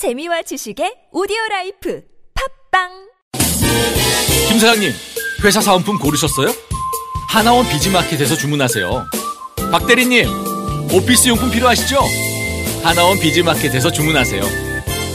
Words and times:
재미와 0.00 0.40
지식의 0.40 1.12
오디오 1.12 1.36
라이프 1.50 2.00
팟빵 2.72 2.88
김 4.48 4.58
사장님, 4.58 4.90
회사 5.44 5.60
사은품 5.60 5.98
고르셨어요? 5.98 6.48
하나원 7.28 7.68
비즈마켓에서 7.68 8.34
주문하세요. 8.34 9.04
박 9.70 9.86
대리님, 9.86 10.24
오피스 10.94 11.28
용품 11.28 11.50
필요하시죠? 11.50 11.98
하나원 12.82 13.20
비즈마켓에서 13.20 13.92
주문하세요. 13.92 14.42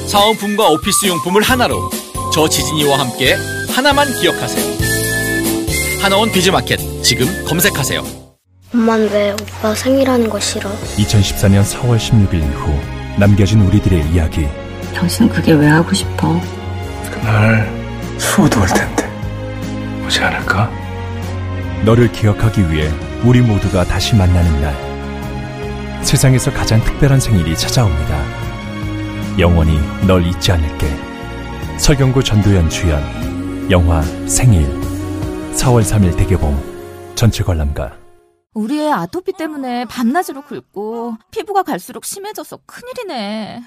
사은품과 0.07 0.69
오피스 0.69 1.07
용품을 1.07 1.41
하나로 1.41 1.89
저 2.31 2.47
지진이와 2.47 2.99
함께 2.99 3.33
하나만 3.75 4.13
기억하세요. 4.21 5.99
하나원 6.03 6.31
비즈마켓 6.31 6.79
지금 7.01 7.25
검색하세요. 7.45 8.05
엄만 8.71 9.09
왜 9.09 9.31
오빠 9.31 9.73
생일하는 9.73 10.29
거 10.29 10.39
싫어? 10.39 10.69
2014년 10.97 11.63
4월 11.63 11.97
16일 11.97 12.35
이후 12.35 12.79
남겨진 13.17 13.61
우리들의 13.61 14.11
이야기 14.11 14.47
당신 14.95 15.27
그게 15.29 15.51
왜 15.51 15.67
하고 15.67 15.93
싶어? 15.93 16.39
그날 17.11 17.69
수호도 18.17 18.61
올 18.61 18.67
텐데. 18.67 19.07
오지 20.05 20.21
않을까? 20.23 20.71
너를 21.83 22.11
기억하기 22.11 22.71
위해 22.71 22.89
우리 23.23 23.41
모두가 23.41 23.83
다시 23.83 24.15
만나는 24.15 24.61
날. 24.61 26.03
세상에서 26.03 26.51
가장 26.51 26.83
특별한 26.83 27.19
생일이 27.19 27.55
찾아옵니다. 27.55 28.23
영원히 29.37 29.79
널 30.07 30.25
잊지 30.25 30.51
않을게. 30.51 30.87
설경구 31.77 32.23
전도연 32.23 32.69
주연. 32.69 33.03
영화 33.69 34.01
생일. 34.27 34.65
4월 35.53 35.83
3일 35.83 36.15
대개봉. 36.15 37.13
전체 37.15 37.43
관람가 37.43 38.04
우리 38.55 38.79
애 38.79 38.89
아토피 38.89 39.33
때문에 39.33 39.83
밤낮으로 39.83 40.41
긁고 40.41 41.17
피부가 41.29 41.61
갈수록 41.61 42.05
심해져서 42.05 42.59
큰일이네. 42.65 43.61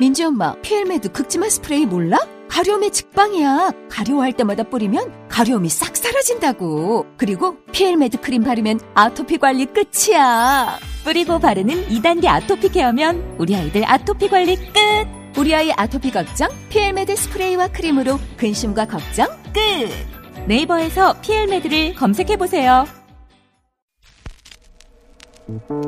민지 0.00 0.24
엄마, 0.24 0.54
피엘메드 0.62 1.12
긁지마 1.12 1.50
스프레이 1.50 1.84
몰라? 1.84 2.18
가려움에 2.48 2.92
직방이야. 2.92 3.72
가려워할 3.90 4.32
때마다 4.32 4.62
뿌리면 4.62 5.28
가려움이 5.28 5.68
싹 5.68 5.94
사라진다고. 5.94 7.04
그리고 7.18 7.58
피엘메드 7.72 8.22
크림 8.22 8.42
바르면 8.42 8.80
아토피 8.94 9.36
관리 9.36 9.66
끝이야. 9.66 10.78
뿌리고 11.04 11.38
바르는 11.38 11.88
2단계 11.88 12.26
아토피 12.26 12.70
care면 12.70 13.36
우리 13.38 13.54
아이들 13.54 13.84
아토피 13.84 14.28
관리 14.30 14.56
끝. 14.56 14.72
우리 15.36 15.54
아이 15.54 15.70
아토피 15.76 16.10
걱정? 16.10 16.48
피엘메드 16.70 17.14
스프레이와 17.14 17.68
크림으로 17.68 18.18
근심과 18.38 18.86
걱정 18.86 19.28
끝. 19.52 20.46
네이버에서 20.48 21.20
피엘메드를 21.20 21.96
검색해 21.96 22.38
보세요. 22.38 22.86
안녕 25.48 25.86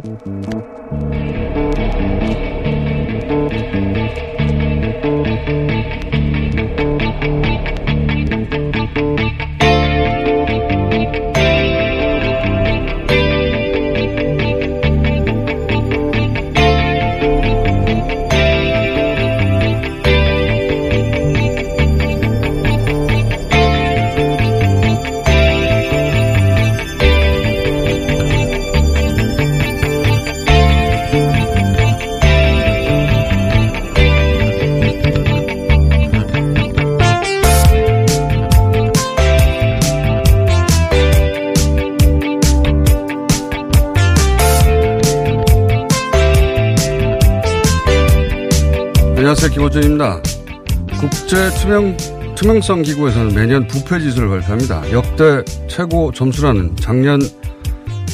투명, 52.39 52.61
투명성 52.61 52.83
기구에서는 52.83 53.35
매년 53.35 53.67
부패 53.67 53.99
지수를 53.99 54.29
발표합니다. 54.29 54.93
역대 54.93 55.45
최고 55.67 56.13
점수라는 56.13 56.77
작년 56.77 57.21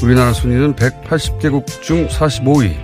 우리나라 0.02 0.32
순위는 0.32 0.74
180개국 0.76 1.66
중 1.82 2.08
45위. 2.08 2.74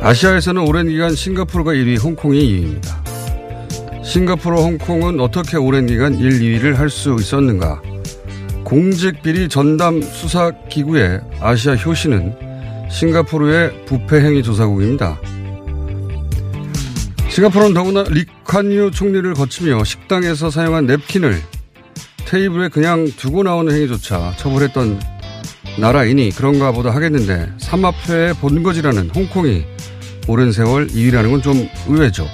아시아에서는 0.00 0.66
오랜 0.66 0.88
기간 0.88 1.14
싱가포르가 1.14 1.72
1위, 1.72 2.02
홍콩이 2.02 2.38
2위입니다. 2.40 4.04
싱가포르, 4.04 4.56
홍콩은 4.56 5.20
어떻게 5.20 5.56
오랜 5.56 5.86
기간 5.86 6.14
1, 6.14 6.30
2위를 6.40 6.74
할 6.74 6.90
수 6.90 7.16
있었는가? 7.18 7.80
공직비리 8.64 9.48
전담 9.48 10.02
수사기구의 10.02 11.20
아시아 11.40 11.74
효시는 11.76 12.34
싱가포르의 12.90 13.84
부패행위 13.86 14.42
조사국입니다. 14.42 15.18
싱가포르는 17.38 17.72
더구나 17.72 18.02
리칸유 18.02 18.90
총리를 18.90 19.32
거치며 19.34 19.84
식당에서 19.84 20.50
사용한 20.50 20.86
냅킨을 20.86 21.40
테이블에 22.26 22.68
그냥 22.68 23.06
두고 23.16 23.44
나오는 23.44 23.72
행위조차 23.72 24.34
처벌했던 24.36 25.00
나라이니 25.78 26.30
그런가 26.30 26.72
보다 26.72 26.90
하겠는데 26.90 27.52
삼합회의 27.58 28.34
본거지라는 28.34 29.10
홍콩이 29.10 29.64
오랜 30.26 30.50
세월 30.50 30.88
2위라는 30.88 31.30
건 31.30 31.40
좀 31.40 31.68
의외죠. 31.86 32.26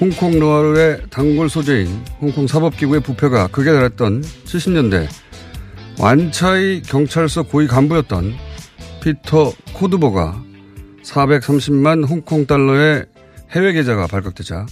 홍콩 0.00 0.38
노하루의 0.38 1.02
단골 1.10 1.50
소재인 1.50 1.86
홍콩 2.22 2.46
사법기구의 2.46 3.02
부패가 3.02 3.48
극에 3.48 3.70
달했던 3.70 4.22
70년대 4.22 5.08
완차이 5.98 6.80
경찰서 6.80 7.42
고위 7.42 7.66
간부였던 7.66 8.32
피터 9.02 9.52
코드버가 9.74 10.42
430만 11.04 12.08
홍콩 12.08 12.46
달러의 12.46 13.04
해외 13.52 13.72
계좌가 13.72 14.06
발각되자 14.06 14.66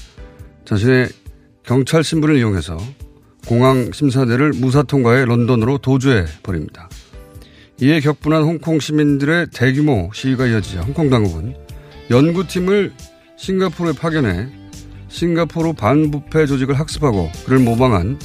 자신의 0.64 1.08
경찰 1.64 2.04
신분을 2.04 2.36
이용해서 2.36 2.78
공항 3.46 3.90
심사대를 3.92 4.52
무사 4.54 4.82
통과해 4.82 5.24
런던으로 5.24 5.78
도주해 5.78 6.24
버립니다. 6.42 6.88
이에 7.80 8.00
격분한 8.00 8.42
홍콩 8.42 8.78
시민들의 8.78 9.48
대규모 9.52 10.10
시위가 10.12 10.46
이어지자 10.46 10.82
홍콩 10.82 11.10
당국은 11.10 11.56
연구팀을 12.10 12.92
싱가포르에 13.36 13.92
파견해 13.94 14.48
싱가포르 15.08 15.72
반부패 15.72 16.46
조직을 16.46 16.78
학습하고 16.78 17.30
그를 17.46 17.58
모방한 17.58 18.18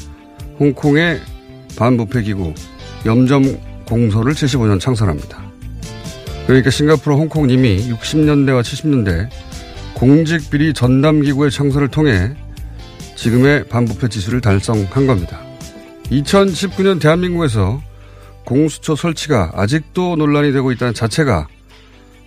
홍콩의 0.59 1.19
반부패 1.77 2.23
기구 2.23 2.53
염점 3.05 3.85
공소를 3.85 4.33
75년 4.33 4.79
창설합니다. 4.79 5.41
그러니까 6.45 6.69
싱가포르 6.69 7.15
홍콩 7.15 7.49
이미 7.49 7.89
60년대와 7.89 8.61
70년대 8.61 9.29
공직비리 10.03 10.73
전담기구의 10.73 11.49
창설을 11.49 11.87
통해 11.87 12.35
지금의 13.15 13.69
반부패 13.69 14.09
지수를 14.09 14.41
달성한 14.41 15.07
겁니다. 15.07 15.39
2019년 16.11 16.99
대한민국에서 16.99 17.81
공수처 18.43 18.97
설치가 18.97 19.53
아직도 19.55 20.17
논란이 20.17 20.51
되고 20.51 20.73
있다는 20.73 20.93
자체가 20.93 21.47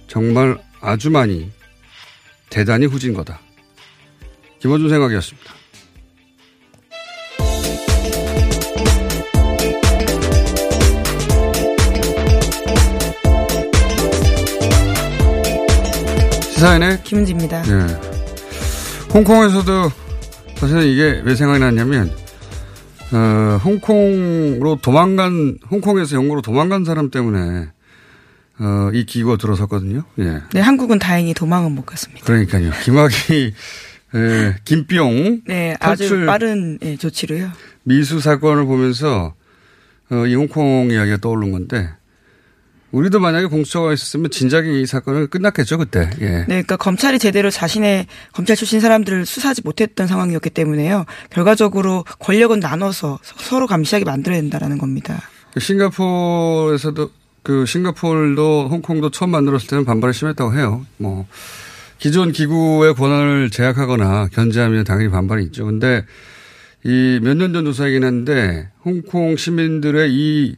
정말 0.06 0.56
아주 0.80 1.10
많이 1.10 1.50
대단히 2.48 2.86
후진 2.86 3.12
거다. 3.12 3.40
김원준 4.60 4.88
생각이었습니다. 4.88 5.55
시사인의 16.56 17.02
김은지입니다. 17.04 17.64
예. 17.68 19.12
홍콩에서도 19.12 19.92
사실은 20.54 20.84
이게 20.86 21.20
왜 21.22 21.34
생각이 21.34 21.60
났냐면, 21.60 22.10
어, 23.12 23.60
홍콩으로 23.62 24.78
도망간, 24.80 25.58
홍콩에서 25.70 26.16
영국으로 26.16 26.40
도망간 26.40 26.86
사람 26.86 27.10
때문에, 27.10 27.68
어, 28.58 28.90
이 28.94 29.04
기구가 29.04 29.36
들어섰거든요. 29.36 30.04
예. 30.18 30.40
네, 30.54 30.60
한국은 30.60 30.98
다행히 30.98 31.34
도망은 31.34 31.72
못 31.72 31.84
갔습니다. 31.84 32.24
그러니까요. 32.24 32.70
김학이, 32.84 33.52
예, 34.14 34.56
김비용. 34.64 35.42
네, 35.46 35.76
아주 35.78 36.24
빠른 36.24 36.78
예, 36.80 36.96
조치로요. 36.96 37.50
미수 37.82 38.20
사건을 38.20 38.64
보면서, 38.64 39.34
어, 40.10 40.26
이 40.26 40.34
홍콩 40.34 40.88
이야기가 40.90 41.18
떠오른 41.18 41.52
건데, 41.52 41.90
우리도 42.96 43.20
만약에 43.20 43.46
공수처가 43.46 43.92
있었으면 43.92 44.30
진작에 44.30 44.80
이 44.80 44.86
사건은 44.86 45.28
끝났겠죠 45.28 45.76
그때. 45.76 46.08
예. 46.20 46.26
네, 46.30 46.44
그러니까 46.46 46.76
검찰이 46.78 47.18
제대로 47.18 47.50
자신의 47.50 48.06
검찰 48.32 48.56
출신 48.56 48.80
사람들을 48.80 49.26
수사하지 49.26 49.60
못했던 49.64 50.06
상황이었기 50.06 50.48
때문에요. 50.48 51.04
결과적으로 51.28 52.04
권력은 52.20 52.60
나눠서 52.60 53.18
서로 53.22 53.66
감시하게 53.66 54.06
만들어야 54.06 54.40
된다라는 54.40 54.78
겁니다. 54.78 55.20
싱가포르에서도 55.58 57.10
그 57.42 57.66
싱가포르도 57.66 58.68
홍콩도 58.70 59.10
처음 59.10 59.30
만들었을 59.30 59.68
때는 59.68 59.84
반발이 59.84 60.14
심했다고 60.14 60.54
해요. 60.54 60.86
뭐 60.96 61.26
기존 61.98 62.32
기구의 62.32 62.94
권한을 62.94 63.50
제약하거나 63.50 64.28
견제하면 64.32 64.84
당연히 64.84 65.10
반발이 65.10 65.44
있죠. 65.44 65.66
근데 65.66 66.04
이 66.84 67.20
몇 67.22 67.36
년 67.36 67.52
전 67.52 67.64
조사이긴 67.66 68.04
한데 68.04 68.68
홍콩 68.84 69.36
시민들의 69.36 70.12
이 70.12 70.56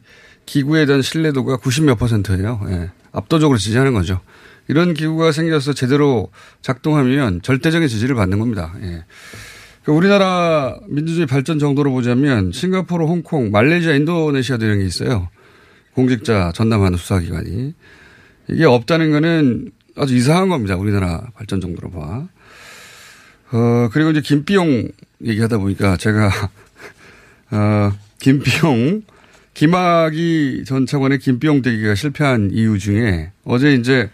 기구에 0.48 0.86
대한 0.86 1.02
신뢰도가 1.02 1.58
90몇 1.58 1.98
퍼센트예요. 1.98 2.60
예. 2.70 2.90
압도적으로 3.12 3.58
지지하는 3.58 3.92
거죠. 3.92 4.20
이런 4.66 4.94
기구가 4.94 5.30
생겨서 5.30 5.74
제대로 5.74 6.30
작동하면 6.62 7.42
절대적인 7.42 7.86
지지를 7.86 8.16
받는 8.16 8.38
겁니다. 8.38 8.72
예. 8.80 9.04
그러니까 9.82 9.92
우리나라 9.92 10.78
민주주의 10.88 11.26
발전 11.26 11.58
정도로 11.58 11.92
보자면 11.92 12.50
싱가포르, 12.52 13.04
홍콩, 13.04 13.50
말레이시아, 13.50 13.92
인도네시아도 13.94 14.64
이런 14.64 14.78
게 14.78 14.86
있어요. 14.86 15.28
공직자 15.92 16.52
전담하는 16.54 16.96
수사기관이. 16.96 17.74
이게 18.48 18.64
없다는 18.64 19.10
거는 19.10 19.70
아주 19.96 20.16
이상한 20.16 20.48
겁니다. 20.48 20.76
우리나라 20.76 21.26
발전 21.34 21.60
정도로 21.60 21.90
봐. 21.90 22.26
어, 23.52 23.88
그리고 23.92 24.10
이제 24.10 24.22
김비용 24.22 24.88
얘기하다 25.24 25.58
보니까 25.58 25.98
제가, 25.98 26.30
어, 27.52 27.92
김비용, 28.18 29.02
김학의 29.58 30.64
전 30.64 30.86
차관의 30.86 31.18
김비용 31.18 31.62
대기가 31.62 31.96
실패한 31.96 32.50
이유 32.52 32.78
중에 32.78 33.32
어제 33.44 33.74
이제, 33.74 34.08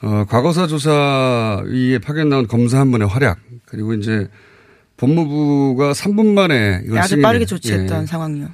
어, 0.00 0.24
과거사 0.26 0.66
조사위에 0.68 1.98
파견 1.98 2.30
나온 2.30 2.46
검사 2.48 2.80
한 2.80 2.90
분의 2.90 3.06
활약, 3.06 3.38
그리고 3.66 3.92
이제 3.92 4.26
법무부가 4.96 5.92
3분 5.92 6.32
만에 6.32 6.80
이걸 6.86 6.98
아주 6.98 7.16
승인해- 7.16 7.22
빠르게 7.22 7.44
조치했던 7.44 8.02
예. 8.02 8.06
상황이요. 8.06 8.48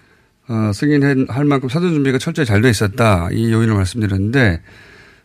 어, 0.48 0.72
승인할 0.74 1.44
만큼 1.44 1.68
사전 1.68 1.92
준비가 1.92 2.18
철저히 2.18 2.44
잘 2.44 2.60
돼 2.60 2.68
있었다. 2.70 3.28
이 3.30 3.52
요인을 3.52 3.74
말씀드렸는데 3.76 4.62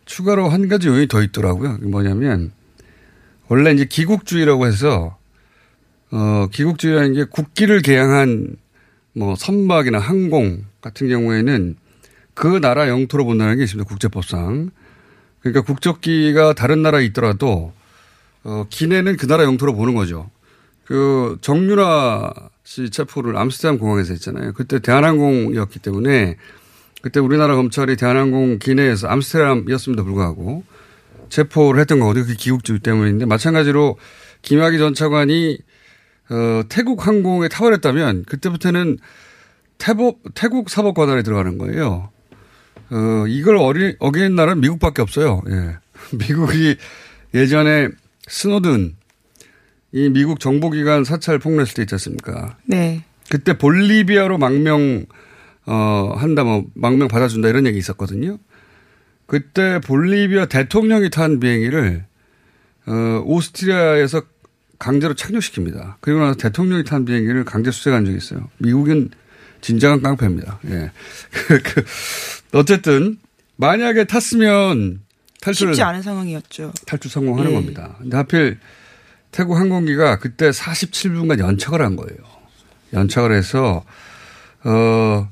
추가로 0.04 0.48
한 0.48 0.68
가지 0.68 0.86
요인이 0.86 1.08
더 1.08 1.20
있더라고요. 1.20 1.78
뭐냐면 1.82 2.52
원래 3.48 3.72
이제 3.72 3.86
기국주의라고 3.86 4.68
해서 4.68 5.18
어, 6.12 6.46
기국주의라는 6.52 7.14
게 7.14 7.24
국기를 7.24 7.82
개양한 7.82 8.54
뭐 9.16 9.34
선박이나 9.34 9.98
항공 9.98 10.64
같은 10.82 11.08
경우에는 11.08 11.76
그 12.34 12.60
나라 12.60 12.88
영토로 12.88 13.24
본다는 13.24 13.56
게 13.56 13.64
있습니다. 13.64 13.88
국제법상. 13.88 14.70
그러니까 15.40 15.62
국적기가 15.62 16.52
다른 16.52 16.82
나라에 16.82 17.06
있더라도 17.06 17.72
어, 18.44 18.66
기내는 18.68 19.16
그 19.16 19.26
나라 19.26 19.44
영토로 19.44 19.74
보는 19.74 19.94
거죠. 19.94 20.30
그 20.84 21.38
정유라 21.40 22.32
씨 22.62 22.90
체포를 22.90 23.38
암스테르담 23.38 23.78
공항에서 23.78 24.12
했잖아요. 24.12 24.52
그때 24.52 24.80
대한항공이었기 24.80 25.78
때문에 25.78 26.36
그때 27.00 27.18
우리나라 27.18 27.54
검찰이 27.56 27.96
대한항공 27.96 28.58
기내에서 28.58 29.08
암스테르담이었음에도 29.08 30.04
불구하고 30.04 30.62
체포를 31.30 31.80
했던 31.80 32.00
거거든요. 32.00 32.26
그 32.26 32.34
기국주의 32.34 32.80
때문인데 32.80 33.24
마찬가지로 33.24 33.96
김학의 34.42 34.78
전 34.78 34.92
차관이 34.92 35.58
어, 36.30 36.62
태국 36.68 37.06
항공에 37.06 37.48
타버렸다면 37.48 38.24
그때부터는 38.24 38.98
태법, 39.78 40.18
태국 40.34 40.70
사법 40.70 40.94
관할에 40.94 41.22
들어가는 41.22 41.58
거예요. 41.58 42.10
어, 42.90 43.24
이걸 43.28 43.56
어리, 43.56 43.96
어긴 43.98 44.36
나라는 44.36 44.60
미국밖에 44.60 45.02
없어요. 45.02 45.42
예. 45.48 45.76
미국이 46.16 46.76
예전에 47.34 47.88
스노든 48.28 48.96
이 49.92 50.08
미국 50.10 50.40
정보기관 50.40 51.04
사찰 51.04 51.38
폭로했을 51.38 51.74
때 51.74 51.82
있지 51.82 51.94
않습니까? 51.94 52.56
네. 52.64 53.04
그때 53.30 53.56
볼리비아로 53.56 54.38
망명, 54.38 55.06
어, 55.66 56.14
한다, 56.16 56.44
뭐, 56.44 56.64
망명 56.74 57.08
받아준다 57.08 57.48
이런 57.48 57.66
얘기 57.66 57.78
있었거든요. 57.78 58.38
그때 59.26 59.80
볼리비아 59.80 60.46
대통령이 60.46 61.10
탄 61.10 61.40
비행기를, 61.40 62.04
어, 62.86 63.22
오스트리아에서 63.24 64.22
강제로 64.78 65.14
착륙시킵니다. 65.14 65.94
그리고 66.00 66.20
나서 66.20 66.36
대통령이 66.36 66.84
탄 66.84 67.04
비행기를 67.04 67.44
강제 67.44 67.70
수색한 67.70 68.04
적이 68.04 68.16
있어요. 68.16 68.48
미국은 68.58 69.10
진정한 69.60 70.02
깡패입니다. 70.02 70.60
예. 70.66 70.90
그, 71.30 71.62
그, 71.62 71.84
어쨌든, 72.52 73.18
만약에 73.56 74.04
탔으면 74.04 75.00
탈출을. 75.40 75.74
쉽지 75.74 75.82
않은 75.82 76.02
상황이었죠. 76.02 76.72
탈출 76.86 77.10
성공하는 77.10 77.50
예. 77.50 77.54
겁니다. 77.54 77.96
근데 77.98 78.16
하필 78.16 78.58
태국 79.32 79.56
항공기가 79.56 80.18
그때 80.18 80.50
47분간 80.50 81.38
연착을 81.38 81.82
한 81.82 81.96
거예요. 81.96 82.18
연착을 82.92 83.32
해서, 83.32 83.84
어, 84.64 85.28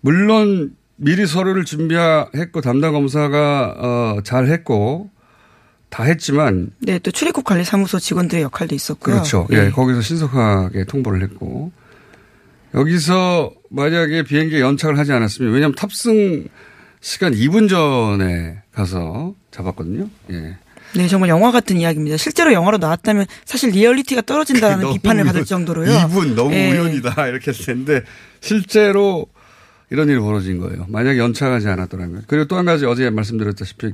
물론 0.00 0.76
미리 0.96 1.26
서류를 1.26 1.64
준비했고 1.64 2.60
담당 2.62 2.92
검사가, 2.92 3.74
어, 3.78 4.20
잘 4.22 4.46
했고 4.48 5.10
다 5.90 6.04
했지만 6.04 6.70
네, 6.78 6.98
또 7.00 7.10
출입국 7.10 7.44
관리 7.44 7.64
사무소 7.64 7.98
직원들의 7.98 8.42
역할도 8.44 8.74
있었고요. 8.74 9.16
그렇죠. 9.16 9.46
네. 9.50 9.66
예, 9.66 9.70
거기서 9.70 10.00
신속하게 10.02 10.84
통보를 10.84 11.22
했고 11.22 11.72
여기서 12.74 13.52
만약에 13.70 14.22
비행기에 14.22 14.60
연착을 14.60 14.98
하지 14.98 15.12
않았으면 15.12 15.52
왜냐하면 15.52 15.74
탑승 15.74 16.46
시간 17.00 17.32
2분 17.34 17.68
전에 17.68 18.62
가서 18.72 19.34
잡았거든요. 19.50 20.08
예. 20.30 20.56
네, 20.94 21.06
정말 21.08 21.28
영화 21.28 21.50
같은 21.52 21.76
이야기입니다. 21.76 22.16
실제로 22.16 22.52
영화로 22.52 22.78
나왔다면 22.78 23.26
사실 23.44 23.70
리얼리티가 23.70 24.22
떨어진다는 24.22 24.90
비판을 24.94 25.24
받을 25.24 25.44
정도로요. 25.44 25.90
2분 25.90 26.34
너무 26.34 26.52
예. 26.54 26.70
우연이다 26.70 27.26
이렇게 27.28 27.50
했을 27.50 27.66
텐데 27.66 28.02
실제로 28.40 29.26
이런 29.90 30.08
일이 30.08 30.20
벌어진 30.20 30.58
거예요. 30.58 30.86
만약에 30.88 31.18
연착하지 31.18 31.66
않았더라면. 31.68 32.24
그리고 32.28 32.44
또 32.46 32.56
한 32.56 32.64
가지 32.64 32.86
어제 32.86 33.10
말씀드렸다시피 33.10 33.92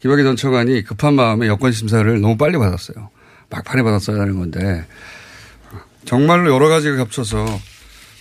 김학의 0.00 0.24
전 0.24 0.36
차관이 0.36 0.82
급한 0.82 1.14
마음에 1.14 1.46
여권 1.46 1.72
심사를 1.72 2.20
너무 2.20 2.36
빨리 2.36 2.58
받았어요. 2.58 3.10
막판에 3.50 3.82
받았어야 3.82 4.20
하는 4.20 4.38
건데 4.38 4.86
정말로 6.04 6.52
여러 6.52 6.68
가지가 6.68 6.96
겹쳐서 6.96 7.46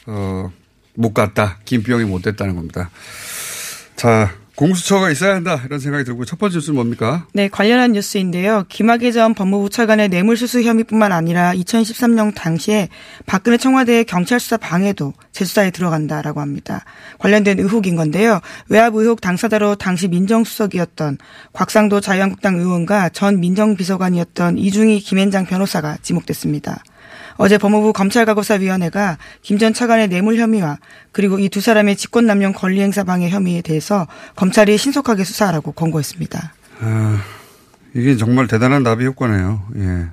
어, 0.07 0.51
못 0.95 1.13
갔다. 1.13 1.59
김비용이 1.65 2.03
못 2.05 2.21
됐다는 2.21 2.55
겁니다. 2.55 2.89
자 3.95 4.33
공수처가 4.59 5.09
있어야 5.09 5.35
한다 5.35 5.61
이런 5.65 5.79
생각이 5.79 6.03
들고 6.03 6.25
첫 6.25 6.37
번째 6.37 6.57
뉴스는 6.57 6.75
뭡니까? 6.75 7.25
네, 7.31 7.47
관련한 7.47 7.93
뉴스인데요. 7.93 8.65
김학의 8.67 9.13
전 9.13 9.33
법무부 9.33 9.69
차관의 9.69 10.09
뇌물수수 10.09 10.63
혐의뿐만 10.63 11.13
아니라 11.13 11.53
2013년 11.53 12.35
당시에 12.35 12.89
박근혜 13.25 13.55
청와대의 13.55 14.03
경찰 14.03 14.41
수사 14.41 14.57
방해도 14.57 15.13
재수사에 15.31 15.71
들어간다라고 15.71 16.41
합니다. 16.41 16.83
관련된 17.19 17.57
의혹인 17.57 17.95
건데요. 17.95 18.41
외압 18.67 18.95
의혹 18.95 19.21
당사자로 19.21 19.75
당시 19.75 20.09
민정수석이었던 20.09 21.19
곽상도 21.53 22.01
자유한국당 22.01 22.59
의원과 22.59 23.09
전 23.09 23.39
민정비서관이었던 23.39 24.57
이중희 24.57 24.99
김앤장 24.99 25.45
변호사가 25.45 25.99
지목됐습니다. 26.01 26.83
어제 27.39 27.57
법무부 27.57 27.93
검찰가고사위원회가 27.93 29.17
김 29.41 29.57
전 29.59 29.73
차관의 29.73 30.09
뇌물 30.09 30.37
혐의와 30.37 30.77
그리고 31.11 31.39
이 31.39 31.49
두 31.49 31.61
사람의 31.61 31.95
직권남용 31.95 32.53
권리행사 32.53 33.03
방해 33.03 33.29
혐의에 33.29 33.61
대해서 33.61 34.07
검찰이 34.35 34.77
신속하게 34.77 35.23
수사하라고 35.23 35.71
권고했습니다. 35.71 36.53
아, 36.81 37.21
이게 37.93 38.15
정말 38.17 38.47
대단한 38.47 38.83
나비 38.83 39.05
효과네요. 39.05 39.63
예. 39.77 40.07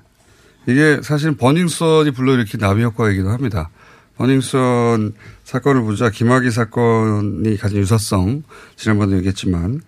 이게 0.66 1.00
사실 1.02 1.36
버닝썬이 1.36 2.10
불러일으킨 2.12 2.58
나비 2.60 2.82
효과이기도 2.82 3.28
합니다. 3.30 3.70
버닝썬 4.16 5.12
사건을 5.44 5.82
보자 5.82 6.10
김학의 6.10 6.50
사건이 6.50 7.56
가진 7.58 7.78
유사성 7.78 8.42
지난번에 8.76 9.16
얘기했지만 9.18 9.80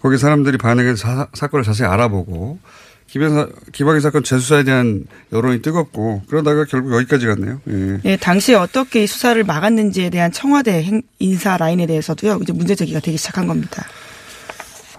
거기 0.00 0.16
사람들이 0.18 0.58
반응해서 0.58 1.28
사, 1.34 1.46
건을 1.48 1.64
자세히 1.64 1.88
알아보고 1.88 2.58
김학의, 3.08 3.46
김학의 3.72 4.00
사건 4.00 4.24
재수사에 4.24 4.64
대한 4.64 5.04
여론이 5.32 5.62
뜨겁고 5.62 6.22
그러다가 6.28 6.64
결국 6.64 6.94
여기까지 6.94 7.26
갔네요. 7.26 7.60
예. 7.68 8.00
예, 8.04 8.16
당시에 8.16 8.56
어떻게 8.56 9.04
이 9.04 9.06
수사를 9.06 9.42
막았는지에 9.44 10.10
대한 10.10 10.32
청와대 10.32 10.82
행- 10.82 11.02
인사 11.20 11.56
라인에 11.56 11.86
대해서도요, 11.86 12.40
이제 12.42 12.52
문제 12.52 12.74
제기가 12.74 13.00
되기 13.00 13.16
시작한 13.16 13.46
겁니다. 13.46 13.84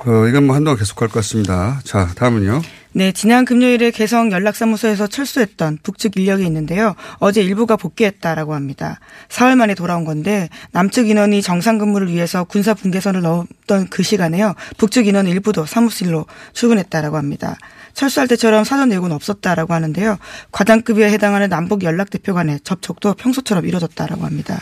어, 0.05 0.27
이건 0.27 0.45
뭐 0.45 0.55
한동안 0.55 0.77
계속할 0.77 1.09
것 1.09 1.15
같습니다. 1.15 1.81
자, 1.83 2.07
다음은요. 2.15 2.62
네, 2.93 3.12
지난 3.12 3.43
금요일에 3.43 3.91
개성 3.91 4.31
연락사무소에서 4.31 5.07
철수했던 5.07 5.79
북측 5.83 6.15
인력이 6.15 6.45
있는데요. 6.45 6.95
어제 7.19 7.41
일부가 7.41 7.75
복귀했다라고 7.75 8.53
합니다. 8.53 9.00
사흘 9.27 9.57
만에 9.57 9.74
돌아온 9.75 10.05
건데 10.05 10.47
남측 10.71 11.09
인원이 11.09 11.41
정상 11.41 11.77
근무를 11.77 12.07
위해서 12.09 12.45
군사 12.45 12.74
분계선을 12.74 13.21
넘던 13.21 13.88
그 13.89 14.01
시간에요. 14.03 14.53
북측 14.77 15.07
인원 15.07 15.27
일부도 15.27 15.65
사무실로 15.65 16.25
출근했다라고 16.53 17.17
합니다. 17.17 17.57
철수할 17.96 18.28
때처럼 18.28 18.64
사전 18.64 18.92
예고는 18.92 19.16
없었다라고 19.16 19.74
하는데요. 19.74 20.18
과장급여에 20.52 21.12
해당하는 21.12 21.50
남북 21.50 21.84
연락 21.84 22.12
대표 22.12 22.34
간의 22.34 22.60
접촉도 22.64 23.16
평소처럼 23.16 23.66
이뤄졌다라고 23.66 24.25
합니다. 24.25 24.60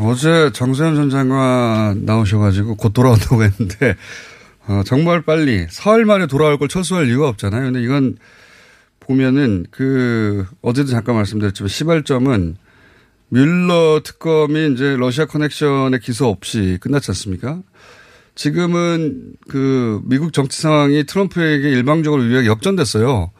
어제 0.00 0.50
정세현 0.52 0.94
전 0.94 1.10
장관 1.10 2.04
나오셔가지고 2.04 2.76
곧 2.76 2.92
돌아온다고 2.92 3.42
했는데 3.42 3.96
어, 4.68 4.82
정말 4.84 5.22
빨리 5.22 5.66
사흘 5.70 6.04
만에 6.04 6.26
돌아올 6.26 6.58
걸 6.58 6.68
철수할 6.68 7.08
이유가 7.08 7.28
없잖아요. 7.28 7.64
근데 7.64 7.82
이건 7.82 8.16
보면은 9.00 9.66
그 9.70 10.46
어제도 10.62 10.90
잠깐 10.90 11.16
말씀드렸지만 11.16 11.68
시발점은 11.68 12.56
뮬러 13.30 14.00
특검이 14.04 14.72
이제 14.72 14.96
러시아 14.96 15.26
커넥션의 15.26 16.00
기소 16.00 16.28
없이 16.28 16.78
끝났지 16.80 17.10
않습니까? 17.10 17.60
지금은 18.38 19.32
그 19.48 20.00
미국 20.04 20.32
정치 20.32 20.62
상황이 20.62 21.02
트럼프에게 21.02 21.70
일방적으로 21.70 22.22
유리하게 22.22 22.46
역전됐어요. 22.46 23.32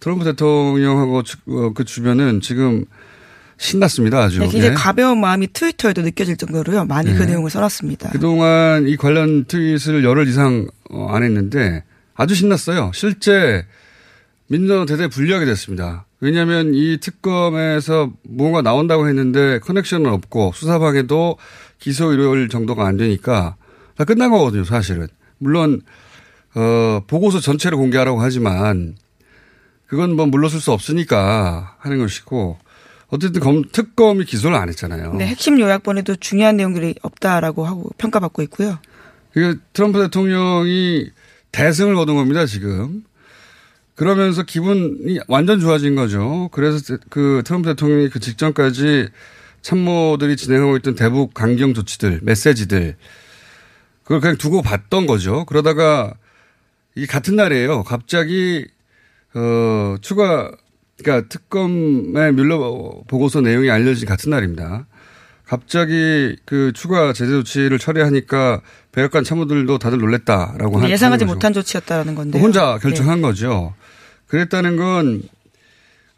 트럼프 0.00 0.24
대통령하고 0.24 1.18
어, 1.18 1.72
그 1.74 1.84
주변은 1.84 2.40
지금 2.40 2.86
신났습니다. 3.58 4.22
아주. 4.22 4.38
네, 4.38 4.48
굉장히 4.48 4.70
예. 4.70 4.74
가벼운 4.74 5.20
마음이 5.20 5.48
트위터에도 5.52 6.00
느껴질 6.00 6.38
정도로요. 6.38 6.86
많이 6.86 7.12
네. 7.12 7.18
그 7.18 7.24
내용을 7.24 7.50
써놨습니다. 7.50 8.08
그동안 8.08 8.88
이 8.88 8.96
관련 8.96 9.44
트윗을 9.44 10.02
열흘 10.02 10.26
이상 10.28 10.66
어, 10.88 11.08
안 11.10 11.22
했는데 11.24 11.84
아주 12.14 12.34
신났어요. 12.34 12.92
실제 12.94 13.66
민주당 14.46 14.86
대대 14.86 15.08
불리하게 15.08 15.44
됐습니다. 15.44 16.06
왜냐하면 16.20 16.72
이 16.72 16.96
특검에서 17.00 18.12
뭔가 18.26 18.62
나온다고 18.62 19.08
했는데 19.08 19.58
커넥션은 19.58 20.10
없고 20.10 20.52
수사방에도 20.54 21.36
기소 21.78 22.14
일요일 22.14 22.48
정도가 22.48 22.86
안 22.86 22.96
되니까 22.96 23.56
다 23.98 24.04
끝난 24.04 24.30
거거든요, 24.30 24.62
사실은. 24.62 25.08
물론 25.38 25.82
어 26.54 27.02
보고서 27.08 27.40
전체를 27.40 27.76
공개하라고 27.76 28.22
하지만 28.22 28.96
그건 29.86 30.14
뭐 30.14 30.26
물러설 30.26 30.60
수 30.60 30.70
없으니까 30.72 31.74
하는 31.78 31.98
것이고 31.98 32.58
어쨌든 33.08 33.40
검, 33.40 33.64
특검이 33.70 34.24
기소를 34.24 34.56
안 34.56 34.68
했잖아요. 34.68 35.14
네, 35.14 35.26
핵심 35.26 35.58
요약본에도 35.58 36.16
중요한 36.16 36.56
내용들이 36.56 36.94
없다라고 37.02 37.66
하고 37.66 37.90
평가받고 37.98 38.42
있고요. 38.42 38.78
그 39.32 39.58
트럼프 39.72 40.00
대통령이 40.00 41.10
대승을 41.50 41.96
거둔 41.96 42.16
겁니다, 42.16 42.46
지금. 42.46 43.02
그러면서 43.96 44.44
기분이 44.44 45.18
완전 45.26 45.58
좋아진 45.58 45.96
거죠. 45.96 46.48
그래서 46.52 46.98
그 47.08 47.42
트럼프 47.44 47.70
대통령이 47.70 48.10
그 48.10 48.20
직전까지 48.20 49.08
참모들이 49.62 50.36
진행하고 50.36 50.76
있던 50.76 50.94
대북 50.94 51.34
강경 51.34 51.74
조치들, 51.74 52.20
메시지들, 52.22 52.96
그걸 54.08 54.22
그냥 54.22 54.38
두고 54.38 54.62
봤던 54.62 55.06
거죠. 55.06 55.44
그러다가 55.44 56.14
이 56.94 57.06
같은 57.06 57.36
날이에요. 57.36 57.82
갑자기, 57.82 58.66
어, 59.34 59.96
추가 60.00 60.50
그러니까 60.96 61.28
특검의 61.28 62.32
뮬러 62.32 63.02
보고서 63.06 63.42
내용이 63.42 63.70
알려진 63.70 64.08
같은 64.08 64.30
날입니다. 64.30 64.86
갑자기 65.44 66.38
그 66.46 66.72
추가 66.74 67.12
제재 67.12 67.32
조치를 67.32 67.78
처리하니까 67.78 68.62
백악관 68.92 69.24
참모들도 69.24 69.76
다들 69.76 69.98
놀랬다라고 69.98 70.80
하 70.80 70.88
예상하지 70.88 71.26
못한 71.26 71.52
조치였다라는 71.52 72.14
건데 72.14 72.40
혼자 72.40 72.78
결정한 72.78 73.16
네. 73.16 73.22
거죠. 73.22 73.74
그랬다는 74.26 74.76
건 74.78 75.22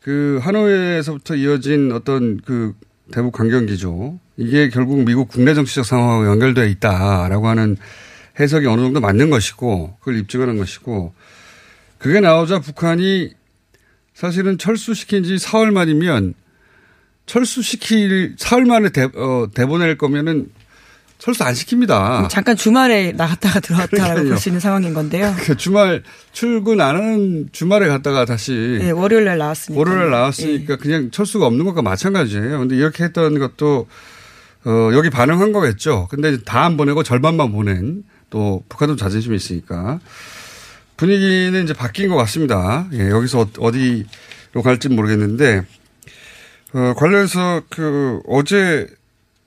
그 0.01 0.39
하노이에서부터 0.43 1.37
이어진 1.37 1.93
어떤 1.93 2.41
그 2.41 2.75
대북 3.13 3.33
강경 3.33 3.67
기조 3.67 4.19
이게 4.37 4.69
결국 4.69 5.05
미국 5.05 5.29
국내 5.29 5.55
정치적 5.55 5.85
상황하고 5.85 6.27
연결되어 6.27 6.65
있다라고 6.67 7.49
하는 7.49 7.77
해석이 8.39 8.67
어느 8.67 8.81
정도 8.83 9.01
맞는 9.01 9.31
것이고 9.31 9.97
그걸 9.99 10.19
입증하는 10.19 10.57
것이고 10.57 11.13
그게 11.99 12.21
나오자 12.21 12.61
북한이 12.61 13.33
사실은 14.15 14.59
철수시킨 14.59 15.25
지 15.25 15.39
사흘 15.39 15.71
만이면 15.71 16.35
철수시킬 17.27 18.37
사흘 18.39 18.65
만에 18.65 18.89
대, 18.91 19.03
어, 19.03 19.49
대보낼 19.55 19.99
거면은 19.99 20.51
철수 21.21 21.45
안 21.45 21.53
시킵니다. 21.55 22.29
잠깐 22.31 22.57
주말에 22.57 23.13
나갔다가 23.13 23.61
들어왔다라고 23.61 24.25
볼 24.29 24.39
수 24.39 24.49
있는 24.49 24.59
상황인 24.59 24.95
건데요. 24.95 25.35
그 25.39 25.57
주말 25.57 26.03
출근 26.33 26.81
안 26.81 26.97
하는 26.97 27.49
주말에 27.53 27.87
갔다가 27.89 28.25
다시 28.25 28.79
네, 28.81 28.91
월요일 28.91 29.27
날 29.27 29.37
나왔으니까. 29.39 29.79
월요일 29.79 29.99
날 30.01 30.11
나왔으니까 30.11 30.77
네. 30.77 30.83
그냥 30.83 31.11
철수가 31.11 31.47
없는 31.47 31.65
것과 31.67 31.83
마찬가지예요. 31.83 32.59
근데 32.59 32.75
이렇게 32.77 33.05
했던 33.05 33.39
것도 33.39 33.87
어, 34.65 34.91
여기 34.95 35.11
반응한 35.11 35.53
거겠죠. 35.53 36.09
근데 36.11 36.39
다 36.43 36.65
안 36.65 36.77
보내고 36.77 37.03
절반만 37.03 37.53
보낸 37.53 38.03
또 38.31 38.63
북한도 38.69 38.97
자존심이 38.97 39.37
있으니까 39.37 40.01
분위기는 40.97 41.63
이제 41.65 41.73
바뀐 41.75 42.09
것 42.09 42.17
같습니다. 42.17 42.87
예, 42.93 43.09
여기서 43.11 43.49
어디로 43.59 44.63
갈지 44.63 44.89
모르겠는데, 44.91 45.63
어, 46.75 46.95
관련해서 46.97 47.63
그 47.71 48.21
어제 48.29 48.87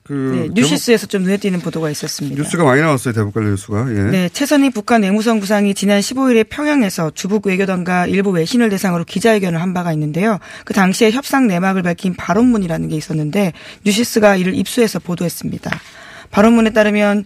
그 0.03 0.13
네, 0.13 0.49
뉴시스에서 0.53 1.07
좀 1.07 1.23
눈에 1.23 1.37
띄는 1.37 1.61
보도가 1.61 1.89
있었습니다. 1.89 2.35
뉴스가 2.41 2.65
많이 2.65 2.81
나왔어요, 2.81 3.13
대북 3.13 3.33
관련 3.33 3.51
뉴스가. 3.51 3.87
예. 3.89 4.11
네, 4.11 4.29
최선희 4.29 4.71
북한 4.71 5.01
외무성 5.01 5.39
부상이 5.39 5.73
지난 5.73 6.01
15일에 6.01 6.49
평양에서 6.49 7.11
주북 7.11 7.47
외교단과 7.47 8.07
일부 8.07 8.31
외신을 8.31 8.69
대상으로 8.69 9.05
기자회견을 9.05 9.61
한 9.61 9.73
바가 9.73 9.93
있는데요. 9.93 10.39
그 10.65 10.73
당시에 10.73 11.11
협상 11.11 11.47
내막을 11.47 11.83
밝힌 11.83 12.15
발언문이라는 12.15 12.89
게 12.89 12.97
있었는데 12.97 13.53
뉴시스가 13.85 14.35
이를 14.35 14.55
입수해서 14.55 14.99
보도했습니다. 14.99 15.71
발언문에 16.31 16.71
따르면 16.71 17.23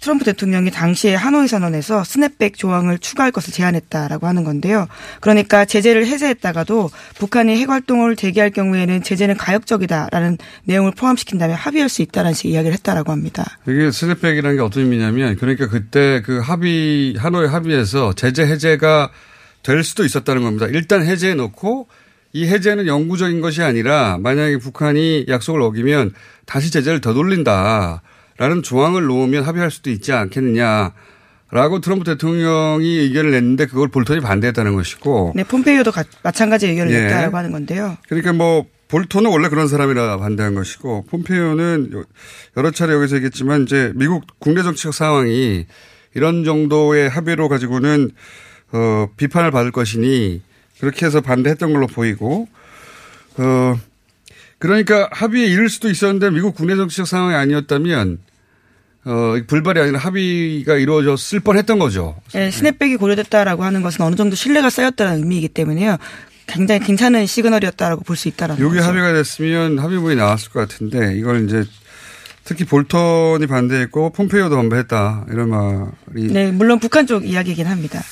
트럼프 0.00 0.24
대통령이 0.24 0.70
당시에 0.70 1.14
하노이 1.14 1.46
선언에서 1.46 2.04
스냅백 2.04 2.56
조항을 2.56 2.98
추가할 2.98 3.32
것을 3.32 3.52
제안했다라고 3.52 4.26
하는 4.26 4.44
건데요. 4.44 4.88
그러니까 5.20 5.64
제재를 5.64 6.06
해제했다가도 6.06 6.90
북한이 7.18 7.60
핵 7.60 7.68
활동을 7.68 8.16
재개할 8.16 8.50
경우에는 8.50 9.02
제재는 9.02 9.36
가역적이다라는 9.36 10.38
내용을 10.64 10.92
포함시킨다면 10.92 11.56
합의할 11.56 11.88
수 11.88 12.02
있다라는 12.02 12.34
식의 12.34 12.52
이야기를 12.52 12.72
했다라고 12.74 13.12
합니다. 13.12 13.58
이게 13.68 13.90
스냅백이라는 13.90 14.56
게 14.56 14.62
어떤 14.62 14.84
의미냐면 14.84 15.36
그러니까 15.36 15.68
그때 15.68 16.22
그 16.22 16.38
합의 16.38 17.14
하노이 17.16 17.46
합의에서 17.46 18.14
제재 18.14 18.44
해제가 18.44 19.10
될 19.62 19.84
수도 19.84 20.04
있었다는 20.04 20.42
겁니다. 20.42 20.66
일단 20.66 21.04
해제해 21.04 21.34
놓고 21.34 21.88
이 22.32 22.46
해제는 22.46 22.86
영구적인 22.86 23.40
것이 23.40 23.62
아니라 23.62 24.16
만약에 24.18 24.58
북한이 24.58 25.26
약속을 25.28 25.60
어기면 25.62 26.12
다시 26.46 26.70
제재를 26.70 27.00
더 27.00 27.12
돌린다. 27.12 28.02
라는 28.40 28.62
조항을 28.62 29.04
놓으면 29.04 29.44
합의할 29.44 29.70
수도 29.70 29.90
있지 29.90 30.12
않겠느냐. 30.12 30.94
라고 31.50 31.80
트럼프 31.80 32.04
대통령이 32.04 32.86
의견을 32.86 33.32
냈는데 33.32 33.66
그걸 33.66 33.88
볼턴이 33.88 34.20
반대했다는 34.20 34.74
것이고. 34.76 35.34
네, 35.36 35.44
폼페이오도 35.44 35.92
마찬가지 36.22 36.68
의견을 36.68 36.90
예. 36.90 37.00
냈다고 37.02 37.36
하는 37.36 37.52
건데요. 37.52 37.98
그러니까 38.08 38.32
뭐 38.32 38.64
볼턴은 38.88 39.30
원래 39.30 39.50
그런 39.50 39.68
사람이라 39.68 40.16
반대한 40.16 40.54
것이고 40.54 41.04
폼페이오는 41.10 42.04
여러 42.56 42.70
차례 42.70 42.94
여기서 42.94 43.16
얘기했지만 43.16 43.64
이제 43.64 43.92
미국 43.94 44.24
국내 44.38 44.62
정치적 44.62 44.94
상황이 44.94 45.66
이런 46.14 46.42
정도의 46.44 47.10
합의로 47.10 47.48
가지고는 47.50 48.10
어 48.72 49.08
비판을 49.18 49.50
받을 49.50 49.70
것이니 49.70 50.40
그렇게 50.80 51.04
해서 51.04 51.20
반대했던 51.20 51.72
걸로 51.72 51.86
보이고 51.86 52.48
어 53.36 53.78
그러니까 54.58 55.08
합의에 55.12 55.46
이를 55.46 55.68
수도 55.68 55.90
있었는데 55.90 56.30
미국 56.30 56.54
국내 56.54 56.74
정치적 56.74 57.06
상황이 57.06 57.34
아니었다면 57.34 58.29
어, 59.04 59.34
불발이 59.46 59.80
아니라 59.80 59.98
합의가 59.98 60.76
이루어졌을 60.76 61.40
뻔 61.40 61.56
했던 61.56 61.78
거죠. 61.78 62.16
네, 62.32 62.50
스냅백이 62.50 62.96
고려됐다라고 62.96 63.64
하는 63.64 63.82
것은 63.82 64.04
어느 64.04 64.14
정도 64.14 64.36
신뢰가 64.36 64.68
쌓였다는 64.70 65.18
의미이기 65.20 65.48
때문에요. 65.48 65.96
굉장히 66.46 66.80
괜찮은 66.80 67.26
시그널이었다라고 67.26 68.02
볼 68.04 68.16
수 68.16 68.28
있다라는 68.28 68.62
여기 68.64 68.78
합의가 68.78 69.12
됐으면 69.12 69.78
합의문이 69.78 70.16
나왔을 70.16 70.50
것 70.50 70.60
같은데 70.68 71.14
이걸 71.16 71.44
이제 71.46 71.64
특히 72.44 72.64
볼턴이 72.64 73.46
반대했고 73.46 74.10
폼페이오도 74.10 74.56
반대했다 74.56 75.26
이런 75.30 75.48
말이. 75.50 76.26
네, 76.32 76.50
물론 76.50 76.78
북한 76.80 77.06
쪽 77.06 77.24
이야기이긴 77.26 77.66
합니다. 77.66 78.02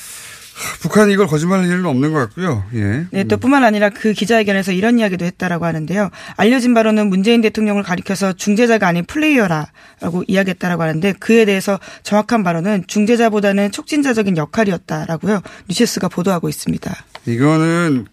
북한이 0.81 1.13
이걸 1.13 1.27
거짓말할 1.27 1.65
일은 1.67 1.85
없는 1.85 2.13
것 2.13 2.19
같고요. 2.19 2.63
예. 2.73 3.05
네, 3.11 3.23
또 3.25 3.37
뿐만 3.37 3.63
아니라 3.63 3.89
그 3.89 4.13
기자회견에서 4.13 4.71
이런 4.71 4.97
이야기도 4.97 5.25
했다라고 5.25 5.65
하는데요. 5.65 6.09
알려진 6.37 6.73
바로는 6.73 7.07
문재인 7.07 7.41
대통령을 7.41 7.83
가리켜서 7.83 8.31
중재자가 8.33 8.87
아닌 8.87 9.03
플레이어라라고 9.05 10.23
이야기했다라고 10.27 10.81
하는데 10.81 11.13
그에 11.13 11.45
대해서 11.45 11.79
정확한 12.03 12.43
바로는 12.43 12.85
중재자보다는 12.87 13.71
촉진자적인 13.71 14.37
역할이었다라고요. 14.37 15.41
뉴시스가 15.67 16.07
보도하고 16.07 16.47
있습니다. 16.47 16.95
이거는 17.25 18.05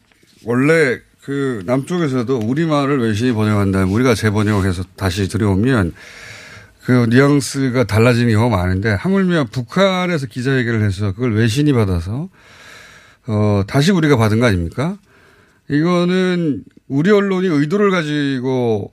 원래 0.44 0.99
그 1.23 1.62
남쪽에서도 1.66 2.38
우리말을 2.38 3.00
외신이 3.00 3.32
번역한다면 3.32 3.88
우리가 3.88 4.14
재번역해서 4.14 4.85
다시 4.96 5.28
들여오면 5.28 5.92
그 6.85 7.06
뉘앙스가 7.11 7.85
달라지는 7.85 8.32
경우가 8.32 8.56
많은데 8.56 8.90
하물며 8.90 9.46
북한에서 9.50 10.26
기자회견을 10.26 10.82
해서 10.85 11.12
그걸 11.12 11.35
외신이 11.35 11.73
받아서 11.73 12.28
어 13.28 13.62
다시 13.66 13.92
우리가 13.92 14.16
받은 14.16 14.40
거 14.40 14.47
아닙니까? 14.47 14.99
이거는 15.68 16.64
우리 16.88 17.11
언론이 17.11 17.49
의도를 17.49 17.90
가지고 17.90 18.92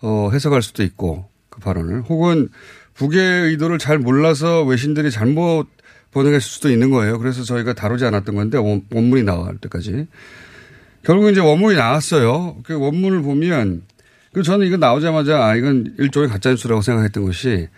어 0.00 0.30
해석할 0.32 0.62
수도 0.62 0.82
있고 0.82 1.28
그 1.50 1.60
발언을 1.60 2.02
혹은 2.02 2.48
북의 2.94 3.50
의도를 3.50 3.78
잘 3.78 3.98
몰라서 3.98 4.62
외신들이 4.62 5.10
잘못 5.10 5.68
번역했을 6.12 6.40
수도 6.40 6.70
있는 6.70 6.90
거예요. 6.90 7.18
그래서 7.18 7.42
저희가 7.42 7.74
다루지 7.74 8.04
않았던 8.04 8.34
건데 8.34 8.56
원 8.56 8.82
문이 8.90 9.24
나올 9.24 9.58
때까지 9.58 10.06
결국 11.02 11.30
이제 11.30 11.40
원문이 11.40 11.76
나왔어요. 11.76 12.56
그 12.62 12.78
원문을 12.78 13.22
보면 13.22 13.82
그 14.32 14.42
저는 14.42 14.66
이거 14.66 14.76
나오자마자 14.76 15.44
아 15.44 15.54
이건 15.54 15.94
일종의 15.98 16.28
가짜 16.28 16.50
뉴스라고 16.50 16.82
생각했던 16.82 17.24
것이 17.24 17.68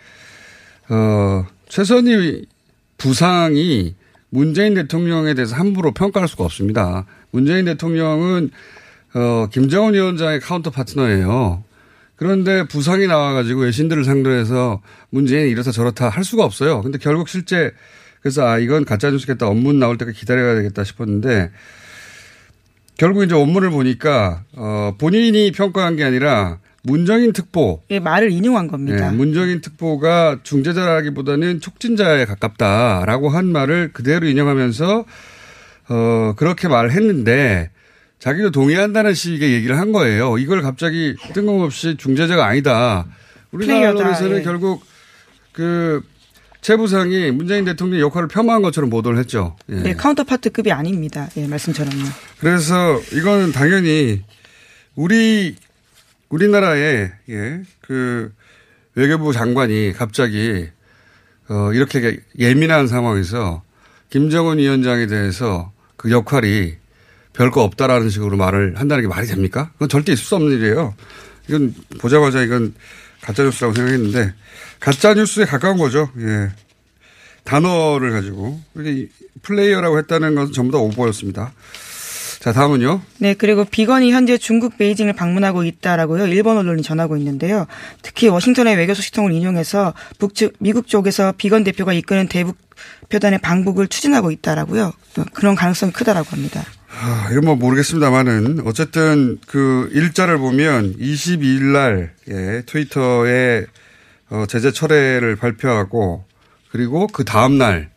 어 0.89 1.45
최선희 1.67 2.45
부상이 2.97 3.95
문재인 4.29 4.73
대통령에 4.73 5.33
대해서 5.33 5.55
함부로 5.55 5.91
평가할 5.93 6.27
수가 6.27 6.43
없습니다. 6.43 7.05
문재인 7.31 7.65
대통령은 7.65 8.49
어 9.15 9.47
김정은 9.51 9.93
위원장의 9.93 10.41
counter 10.41 10.69
partner예요. 10.69 11.63
그런데 12.15 12.67
부상이 12.67 13.07
나와가지고 13.07 13.61
외신들을 13.61 14.03
상대로 14.03 14.35
해서 14.35 14.81
문재인이 15.11 15.49
이렇다 15.51 15.71
저렇다 15.71 16.09
할 16.09 16.23
수가 16.23 16.43
없어요. 16.43 16.81
근데 16.81 16.97
결국 16.97 17.29
실제 17.29 17.71
그래서 18.21 18.45
아 18.45 18.57
이건 18.57 18.83
가짜 18.83 19.09
뉴스겠다 19.09 19.47
원문 19.47 19.79
나올 19.79 19.97
때까지 19.97 20.19
기다려야 20.19 20.55
되겠다 20.55 20.83
싶었는데 20.83 21.51
결국 22.97 23.23
이제 23.23 23.35
원문을 23.35 23.69
보니까 23.69 24.43
어 24.55 24.95
본인이 24.97 25.51
평가한 25.51 25.95
게 25.95 26.03
아니라 26.03 26.59
문정인 26.87 27.33
특보 27.33 27.83
예, 27.91 27.99
말을 27.99 28.31
인용한 28.31 28.67
겁니다. 28.67 29.11
네, 29.11 29.15
문정인 29.15 29.59
특보가 29.61 30.39
중재자라기보다는 30.43 31.59
촉진자에 31.59 32.25
가깝다라고 32.25 33.29
한 33.29 33.45
말을 33.45 33.91
그대로 33.91 34.25
인용하면서 34.25 35.05
어 35.89 36.33
그렇게 36.37 36.67
말했는데 36.67 37.69
자기도 38.19 38.51
동의한다는 38.51 39.13
식의 39.13 39.51
얘기를 39.53 39.77
한 39.77 39.91
거예요. 39.91 40.37
이걸 40.37 40.61
갑자기 40.61 41.15
뜬금없이 41.33 41.97
중재자가 41.97 42.45
아니다. 42.45 43.05
우리나라 43.51 43.79
플레이어다, 43.79 43.99
언론에서는 43.99 44.37
예. 44.39 44.41
결국 44.43 44.83
그 45.51 46.01
최부상이 46.61 47.31
문재인 47.31 47.65
대통령 47.65 47.99
역할을 47.99 48.27
폄하한 48.29 48.61
것처럼 48.61 48.89
보도를 48.89 49.19
했죠. 49.19 49.55
예. 49.69 49.75
네, 49.75 49.93
카운터파트급이 49.93 50.71
아닙니다. 50.71 51.29
예, 51.37 51.47
말씀처럼요. 51.47 52.03
그래서 52.39 52.99
이거는 53.13 53.51
당연히 53.51 54.23
우리 54.95 55.55
우리나라의 56.29 57.11
예, 57.29 57.61
그 57.81 58.33
외교부 58.95 59.33
장관이 59.33 59.93
갑자기 59.93 60.67
어 61.49 61.71
이렇게 61.73 62.19
예민한 62.37 62.87
상황에서 62.87 63.63
김정은 64.09 64.57
위원장에 64.57 65.07
대해서 65.07 65.71
그 65.95 66.11
역할이 66.11 66.75
별거 67.33 67.63
없다라는 67.63 68.09
식으로 68.09 68.35
말을 68.35 68.77
한다는 68.77 69.03
게 69.03 69.07
말이 69.07 69.27
됩니까? 69.27 69.69
그건 69.73 69.89
절대 69.89 70.13
있을 70.13 70.23
수 70.23 70.35
없는 70.35 70.57
일이에요. 70.57 70.95
이건 71.47 71.73
보자마자 71.99 72.41
이건 72.41 72.73
가짜 73.21 73.43
뉴스라고 73.43 73.73
생각했는데 73.73 74.33
가짜 74.79 75.13
뉴스에 75.13 75.45
가까운 75.45 75.77
거죠. 75.77 76.09
예. 76.19 76.49
단어를 77.43 78.11
가지고 78.11 78.59
플레이어라고 79.41 79.97
했다는 79.99 80.35
것은 80.35 80.53
전부 80.53 80.71
다 80.71 80.79
오보였습니다. 80.79 81.53
자 82.39 82.53
다음은요. 82.53 83.01
네, 83.19 83.33
그리고 83.33 83.65
비건이 83.65 84.11
현재 84.11 84.37
중국 84.37 84.77
베이징을 84.77 85.13
방문하고 85.13 85.63
있다라고요. 85.63 86.27
일본 86.27 86.57
언론이 86.57 86.83
전하고 86.83 87.17
있는데요. 87.17 87.65
특히 88.01 88.27
워싱턴의 88.27 88.75
외교 88.75 88.93
소식통을 88.93 89.31
인용해서 89.31 89.93
북측 90.19 90.53
미국 90.59 90.87
쪽에서 90.87 91.33
비건 91.37 91.63
대표가 91.63 91.93
이끄는 91.93 92.27
대북 92.27 92.57
표단의 93.09 93.39
방북을 93.39 93.87
추진하고 93.87 94.31
있다라고요. 94.31 94.93
그런 95.33 95.55
가능성이 95.55 95.91
크다라고 95.91 96.29
합니다. 96.29 96.63
아, 96.99 97.29
이건 97.31 97.45
뭐 97.45 97.55
모르겠습니다만은 97.55 98.61
어쨌든 98.65 99.37
그 99.47 99.89
일자를 99.93 100.37
보면 100.37 100.97
22일 100.97 101.63
날 101.63 102.13
예, 102.29 102.63
트위터에 102.65 103.65
어, 104.29 104.45
제재 104.47 104.71
철회를 104.71 105.35
발표하고 105.35 106.25
그리고 106.71 107.07
그 107.07 107.23
다음 107.23 107.57
날 107.57 107.89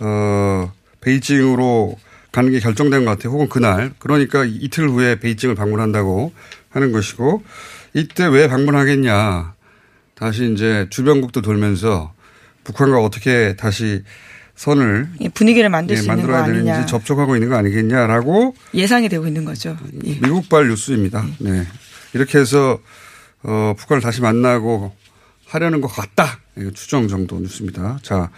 어, 0.00 0.72
베이징으로 1.00 1.96
가는 2.32 2.50
게 2.50 2.58
결정된 2.60 3.04
것 3.04 3.12
같아요. 3.12 3.32
혹은 3.34 3.48
그날 3.48 3.92
그러니까 3.98 4.44
이틀 4.44 4.88
후에 4.88 5.20
베이징을 5.20 5.54
방문한다고 5.54 6.32
하는 6.70 6.92
것이고 6.92 7.42
이때 7.94 8.26
왜 8.26 8.48
방문하겠냐 8.48 9.54
다시 10.14 10.50
이제 10.52 10.86
주변국도 10.90 11.42
돌면서 11.42 12.14
북한과 12.64 12.98
어떻게 13.00 13.54
다시 13.56 14.02
선을 14.54 15.08
예, 15.20 15.28
분위기를 15.28 15.68
만들 15.68 15.96
예, 15.96 16.06
만들어야 16.06 16.44
아니냐. 16.44 16.72
되는지 16.72 16.90
접촉하고 16.90 17.36
있는 17.36 17.48
거 17.48 17.56
아니겠냐라고 17.56 18.54
예상이 18.74 19.08
되고 19.08 19.26
있는 19.26 19.44
거죠. 19.44 19.76
예. 20.04 20.14
미국발 20.20 20.68
뉴스입니다. 20.68 21.26
네. 21.38 21.66
이렇게 22.14 22.38
해서 22.38 22.78
어, 23.42 23.74
북한을 23.76 24.00
다시 24.00 24.20
만나고 24.20 24.94
하려는 25.46 25.80
것 25.80 25.88
같다. 25.88 26.38
이거 26.56 26.70
추정 26.70 27.08
정도 27.08 27.38
뉴스입니다. 27.40 27.98
자, 28.02 28.30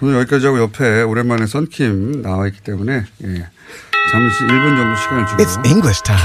오늘 0.00 0.16
여기까지 0.20 0.46
하고 0.46 0.58
옆에 0.60 1.02
오랜만에 1.02 1.46
썬킴 1.46 2.22
나와 2.22 2.46
있기 2.48 2.60
때문에 2.62 3.04
예. 3.24 3.46
잠시 4.10 4.40
1분 4.44 4.76
정도 4.76 4.96
시간을 5.00 5.26
주고 5.26 5.42
It's 5.42 5.66
English 5.66 6.02
time. 6.02 6.22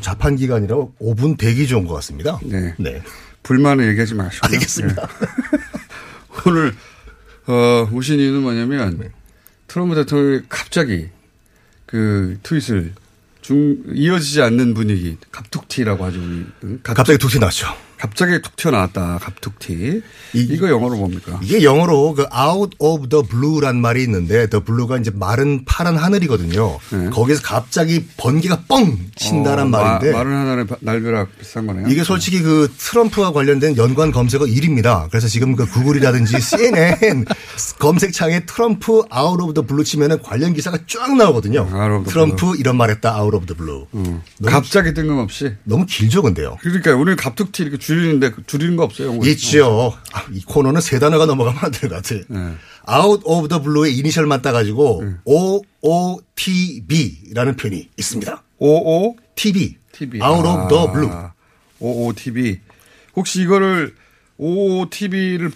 자판 0.00 0.36
기간이라 0.36 0.76
5분 1.00 1.38
대기 1.38 1.66
좀것 1.66 1.94
같습니다. 1.96 2.38
네. 2.44 2.74
네. 2.78 3.02
불만을 3.42 3.88
얘기하지 3.88 4.14
마시고 4.14 4.46
알겠습니다. 4.46 5.08
오늘 6.46 6.74
어, 7.46 7.88
오신 7.92 8.18
이유는 8.20 8.42
뭐냐면 8.42 9.10
트럼프 9.66 9.94
대통령이 9.94 10.42
갑자기 10.48 11.08
그 11.86 12.38
트윗을 12.42 12.92
중 13.40 13.78
이어지지 13.94 14.42
않는 14.42 14.74
분위기 14.74 15.16
갑툭튀라고 15.32 16.04
하죠. 16.06 16.18
응? 16.20 16.80
갑- 16.82 16.94
갑자기 16.98 17.18
툭 17.18 17.30
튀어나왔죠. 17.30 17.66
갑자기 17.98 18.40
툭 18.40 18.54
튀어나왔다. 18.56 19.18
갑툭튀. 19.20 20.02
이거 20.34 20.68
영어로 20.70 20.96
뭡니까? 20.96 21.40
이게 21.42 21.64
영어로 21.64 22.14
그 22.14 22.22
out 22.32 22.76
of 22.78 23.08
the 23.08 23.24
blue란 23.28 23.80
말이 23.80 24.02
있는데 24.04 24.48
the 24.48 24.62
blue가 24.64 24.98
이제 24.98 25.10
마른 25.12 25.64
파란 25.64 25.96
하늘이거든요. 25.96 26.78
거기서 27.10 27.42
갑자기 27.42 28.06
번개가 28.16 28.64
뻥 28.68 28.98
친다란 29.16 29.70
네. 29.70 29.76
어, 29.76 29.80
말인데 29.82 30.12
마, 30.12 30.18
마른 30.18 30.36
하늘의 30.36 30.66
바- 30.68 30.76
날벼락 30.80 31.38
비슷한 31.38 31.66
거네요. 31.66 31.88
이게 31.88 32.04
솔직히 32.04 32.40
그 32.40 32.72
트럼프와 32.78 33.32
관련된 33.32 33.76
연관 33.76 34.12
검색어 34.12 34.44
1위입니다. 34.44 35.08
그래서 35.10 35.26
지금 35.28 35.56
그 35.56 35.66
구글이라든지 35.66 36.36
CNN 36.40 37.24
검색창에 37.78 38.46
트럼프 38.46 38.92
out 39.14 39.42
of 39.42 39.54
the 39.54 39.66
blue 39.66 39.84
치면은 39.84 40.22
관련 40.22 40.52
기사가 40.54 40.78
쫙 40.86 41.16
나오거든요. 41.16 41.66
the 41.68 42.04
트럼프 42.04 42.56
이런 42.58 42.76
말 42.76 42.90
했다 42.90 43.20
out 43.22 43.36
of 43.36 43.46
the 43.46 43.56
blue. 43.56 43.86
너무, 43.92 44.20
갑자기 44.54 44.94
뜬금없이. 44.94 45.52
너무 45.64 45.84
길죠, 45.86 46.22
근데요. 46.22 46.56
그러니까 46.60 46.94
오늘 46.94 47.16
갑툭튀 47.16 47.62
이렇게 47.62 47.78
줄이는데 47.88 48.30
그 48.32 48.42
줄이는 48.46 48.76
거 48.76 48.84
없어요? 48.84 49.18
있죠. 49.24 49.94
아, 50.12 50.22
이 50.30 50.42
코너는 50.44 50.80
세 50.82 50.98
단어가 50.98 51.24
넘어가면 51.24 51.58
안 51.64 51.70
될 51.72 51.88
것 51.88 51.96
같아. 52.02 52.14
네. 52.28 52.54
out 52.90 53.22
of 53.24 53.48
the 53.48 53.62
blue의 53.62 53.96
이니셜만 53.96 54.42
따가지고 54.42 55.04
OOTB라는 55.82 57.56
표현이 57.56 57.88
있습니다. 57.96 58.42
OO 58.58 59.16
TV. 59.34 59.76
Out 60.22 60.46
of 60.46 60.68
the 60.68 60.92
blue. 60.92 61.10
OOTV. 61.80 62.60
혹시 63.16 63.40
이거를 63.42 63.94
OOTV를 64.36 65.50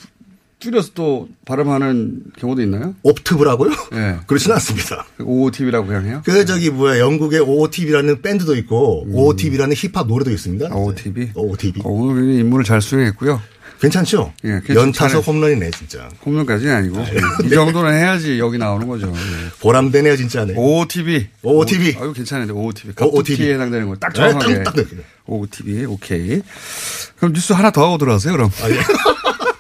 줄여서 0.63 0.91
또 0.95 1.29
발음하는 1.45 2.23
경우도 2.39 2.63
있나요? 2.63 2.95
옵트브라고요? 3.03 3.71
네. 3.93 4.17
그렇지는 4.27 4.55
않습니다. 4.57 5.05
OOTV라고 5.21 5.87
그냥 5.87 6.07
해요? 6.07 6.23
그 6.25 6.45
저기 6.47 6.71
뭐야 6.71 6.99
영국의 7.01 7.41
OOTV라는 7.41 8.23
밴드도 8.23 8.55
있고 8.57 9.05
OOTV라는 9.11 9.75
힙합 9.77 10.07
노래도 10.07 10.31
있습니다. 10.31 10.75
OOTV. 10.75 11.31
OOTV. 11.35 11.83
어, 11.85 11.89
오늘 11.91 12.35
임무를 12.41 12.65
잘 12.65 12.81
수행했고요. 12.81 13.41
괜찮죠? 13.81 14.33
예, 14.45 14.61
괜찮- 14.65 14.77
연타석 14.77 15.11
잘해. 15.11 15.25
홈런이네 15.27 15.71
진짜. 15.73 16.09
홈런까지는 16.25 16.73
아니고 16.73 17.03
이 17.45 17.49
정도는 17.51 17.93
해야지 17.93 18.39
여기 18.39 18.57
나오는 18.57 18.87
거죠. 18.87 19.09
예. 19.09 19.61
보람되네요 19.61 20.17
진짜네. 20.17 20.55
OOTV. 20.55 21.27
OOTV. 21.43 21.97
아유 22.01 22.13
괜찮은데 22.13 22.53
OOTV. 22.53 22.95
OOTV. 23.01 23.09
OOTV에 23.19 23.55
해당되는 23.55 23.89
거딱 23.89 24.13
네, 24.13 24.17
정확하게. 24.21 24.63
딱, 24.63 24.75
딱. 24.77 24.87
OOTV. 25.27 25.87
오케이. 25.87 26.43
그럼 27.17 27.33
뉴스 27.33 27.53
하나 27.55 27.73
더 27.73 27.85
하고 27.85 27.99
들어가세요 27.99 28.33
그럼. 28.35 28.51
아, 28.63 28.71
예. 28.71 28.79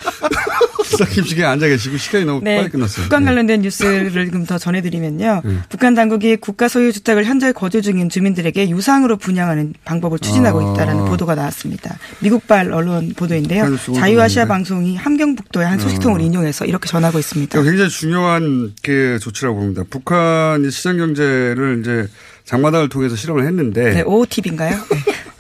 김식에 1.04 1.44
앉아 1.44 1.66
계시고 1.68 1.96
시간이 1.96 2.24
너무 2.24 2.40
네, 2.42 2.56
빨리 2.56 2.70
끝났어요. 2.70 3.04
북한 3.04 3.22
네. 3.22 3.30
관련된 3.30 3.62
뉴스를 3.62 4.30
좀 4.30 4.42
더 4.42 4.58
전해드리면요. 4.58 5.42
북한 5.68 5.94
당국이 5.94 6.36
국가 6.36 6.66
소유 6.68 6.92
주택을 6.92 7.24
현재 7.24 7.52
거주 7.52 7.80
중인 7.80 8.08
주민들에게 8.08 8.70
유상으로 8.70 9.16
분양하는 9.16 9.74
방법을 9.84 10.18
추진하고 10.18 10.60
아. 10.60 10.72
있다라는 10.72 11.04
보도가 11.04 11.34
나왔습니다. 11.36 11.96
미국발 12.20 12.72
언론 12.72 13.12
보도인데요. 13.14 13.76
자유아시아. 13.94 14.46
방송이 14.46 14.96
함경북도의 14.96 15.66
한 15.66 15.78
소식통을 15.78 16.20
어. 16.20 16.22
인용해서 16.24 16.64
이렇게 16.64 16.88
전하고 16.88 17.18
있습니다. 17.18 17.56
이거 17.56 17.64
굉장히 17.64 17.90
중요한 17.90 18.72
그 18.82 19.18
조치라고 19.20 19.58
봅니다. 19.58 19.84
북한이 19.88 20.70
시장 20.70 20.96
경제를 20.96 21.78
이제 21.80 22.08
장마당을 22.44 22.88
통해서 22.88 23.14
실험을 23.14 23.46
했는데 23.46 23.94
네, 23.94 24.02
OOTV인가요? 24.02 24.76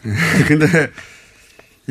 근데 0.46 0.66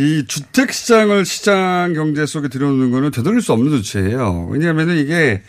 이 0.01 0.25
주택 0.27 0.73
시장을 0.73 1.25
시장 1.25 1.93
경제 1.93 2.25
속에 2.25 2.47
들여놓는 2.47 2.89
거는 2.89 3.11
되돌릴 3.11 3.39
수 3.41 3.53
없는 3.53 3.69
조치예요. 3.77 4.47
왜냐하면 4.51 4.97
이게 4.97 5.43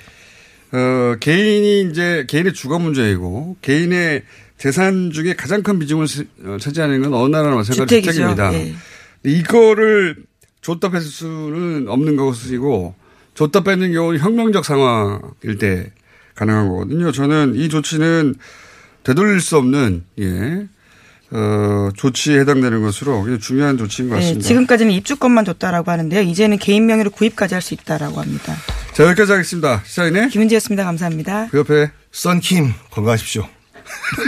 어 0.73 1.17
개인이 1.21 1.91
이제 1.91 2.27
개인의 2.29 2.53
주거 2.53 2.79
문제이고 2.79 3.57
개인의 3.63 4.23
재산 4.59 5.11
중에 5.11 5.33
가장 5.35 5.63
큰 5.63 5.79
비중을 5.79 6.07
시- 6.07 6.29
어, 6.45 6.59
차지하는 6.61 7.01
건 7.03 7.15
어느 7.15 7.35
나라나 7.35 7.57
마찬가지로. 7.57 7.87
주택입니다. 7.87 8.53
예. 8.55 8.75
이거를 9.25 10.17
줬다 10.61 10.91
뺄 10.91 11.01
수는 11.01 11.89
없는 11.89 12.17
것이고 12.17 12.95
줬다 13.35 13.63
뺏는 13.65 13.93
경우는 13.93 14.21
혁명적 14.21 14.65
상황일 14.67 15.57
때 15.59 15.91
가능한 16.35 16.69
거거든요. 16.69 17.11
저는 17.11 17.55
이 17.57 17.69
조치는 17.71 18.35
되돌릴 19.05 19.41
수 19.41 19.57
없는 19.57 20.05
예. 20.21 20.67
어, 21.35 21.89
조치에 21.97 22.41
해당되는 22.41 22.83
것으로 22.83 23.17
굉장히 23.19 23.41
중요한 23.41 23.79
조치인 23.79 24.09
것 24.09 24.17
네, 24.17 24.21
같습니다. 24.23 24.47
지금까지는 24.49 24.93
입주권만 24.93 25.45
줬다라고 25.47 25.91
하는데요. 25.91 26.21
이제는 26.23 26.59
개인 26.59 26.87
명의로 26.87 27.11
구입까지 27.11 27.55
할 27.55 27.63
수 27.63 27.75
있다라고 27.75 28.21
합니다. 28.21 28.55
자, 28.93 29.05
여기까지 29.05 29.33
하겠습니다. 29.33 29.83
시사인의 29.87 30.29
김은지였습니다. 30.29 30.85
감사합니다. 30.85 31.49
그 31.51 31.59
옆에 31.59 31.91
썬킴 32.11 32.75
건강하십시오. 32.91 33.49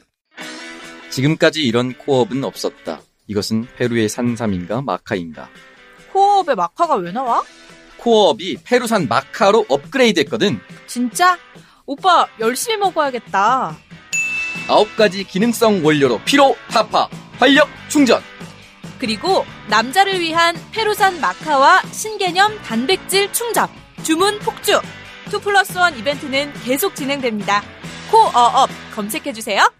지금까지 1.10 1.62
이런 1.62 1.92
코업은 1.94 2.44
없었다. 2.44 3.00
이것은 3.26 3.66
페루의 3.76 4.08
산삼인가 4.08 4.82
마카인가? 4.82 5.48
코어업에 6.12 6.54
마카가 6.54 6.96
왜 6.96 7.10
나와? 7.12 7.42
코어업이 7.98 8.58
페루산 8.64 9.08
마카로 9.08 9.66
업그레이드 9.68 10.20
했거든. 10.20 10.58
진짜? 10.86 11.38
오빠 11.86 12.26
열심히 12.38 12.76
먹어야겠다. 12.78 13.76
아홉 14.70 14.94
가지 14.94 15.24
기능성 15.24 15.84
원료로 15.84 16.20
피로, 16.24 16.54
타파, 16.68 17.08
활력 17.40 17.68
충전. 17.88 18.22
그리고 19.00 19.44
남자를 19.68 20.20
위한 20.20 20.54
페루산 20.70 21.20
마카와 21.20 21.82
신개념 21.90 22.56
단백질 22.62 23.32
충전. 23.32 23.66
주문 24.04 24.38
폭주. 24.38 24.80
2 25.26 25.40
플러스 25.40 25.72
1 25.72 25.98
이벤트는 25.98 26.52
계속 26.64 26.94
진행됩니다. 26.94 27.64
코어업 28.12 28.70
검색해주세요. 28.94 29.72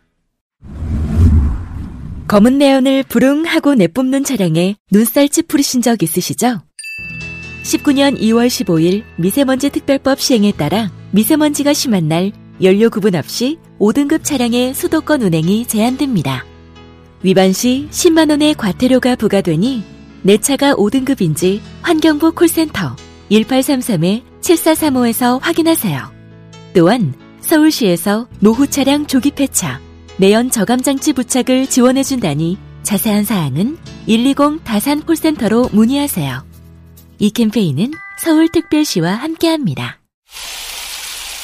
검은 2.26 2.58
매연을 2.58 3.04
부릉하고 3.04 3.76
내뿜는 3.76 4.24
차량에 4.24 4.74
눈살 4.90 5.28
찌푸리신 5.28 5.82
적 5.82 6.02
있으시죠? 6.02 6.62
19년 7.62 8.18
2월 8.18 8.48
15일 8.48 9.04
미세먼지 9.16 9.70
특별법 9.70 10.20
시행에 10.20 10.50
따라 10.50 10.90
미세먼지가 11.12 11.74
심한 11.74 12.08
날 12.08 12.32
연료 12.60 12.90
구분 12.90 13.14
없이 13.14 13.58
5등급 13.80 14.22
차량의 14.22 14.74
수도권 14.74 15.22
운행이 15.22 15.66
제한됩니다. 15.66 16.44
위반 17.22 17.52
시 17.52 17.88
10만원의 17.90 18.56
과태료가 18.56 19.16
부과되니 19.16 19.82
내 20.22 20.36
차가 20.36 20.74
5등급인지 20.74 21.60
환경부 21.82 22.30
콜센터 22.32 22.94
1833-7435에서 23.30 25.40
확인하세요. 25.40 26.12
또한 26.74 27.14
서울시에서 27.40 28.28
노후 28.38 28.66
차량 28.66 29.06
조기 29.06 29.30
폐차, 29.30 29.80
매연 30.18 30.50
저감장치 30.50 31.14
부착을 31.14 31.66
지원해준다니 31.66 32.58
자세한 32.82 33.24
사항은 33.24 33.78
120 34.06 34.62
다산 34.64 35.00
콜센터로 35.02 35.70
문의하세요. 35.72 36.44
이 37.18 37.30
캠페인은 37.30 37.92
서울특별시와 38.22 39.14
함께합니다. 39.14 40.00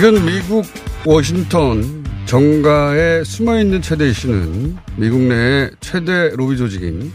지금 0.00 0.14
미국 0.24 0.64
워싱턴 1.04 1.82
정가에 2.24 3.22
숨어있는 3.22 3.82
최대 3.82 4.08
이슈는 4.08 4.78
미국 4.96 5.20
내 5.20 5.68
최대 5.80 6.30
로비 6.30 6.56
조직인 6.56 7.12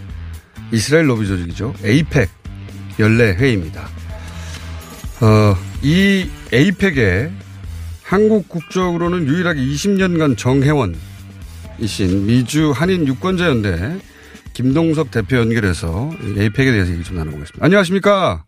이스라엘 0.71 1.09
로비 1.09 1.25
조직이죠. 1.25 1.73
에이펙 1.83 2.29
연례 2.99 3.33
회의입니다. 3.33 3.81
어, 3.81 5.55
이 5.81 6.29
에이펙에 6.53 7.31
한국 8.03 8.47
국적으로는 8.49 9.25
유일하게 9.25 9.61
20년간 9.61 10.37
정회원이신 10.37 12.27
미주 12.27 12.69
한인 12.69 13.07
유권자연대 13.07 13.97
김동석 14.53 15.09
대표 15.09 15.37
연결해서 15.37 16.11
에이펙에 16.37 16.71
대해서 16.71 16.93
얘기 16.93 17.03
좀 17.03 17.17
나눠보겠습니다. 17.17 17.65
안녕하십니까? 17.65 18.45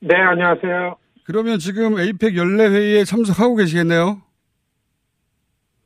네, 0.00 0.14
안녕하세요. 0.16 0.96
그러면 1.28 1.58
지금 1.58 1.98
AIPAC 1.98 2.38
연례회의에 2.38 3.04
참석하고 3.04 3.56
계시겠네요? 3.56 4.22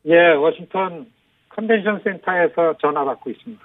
예, 0.07 0.35
워싱턴 0.35 1.07
컨벤션 1.49 2.01
센터에서 2.05 2.77
전화 2.81 3.05
받고 3.05 3.29
있습니다. 3.29 3.61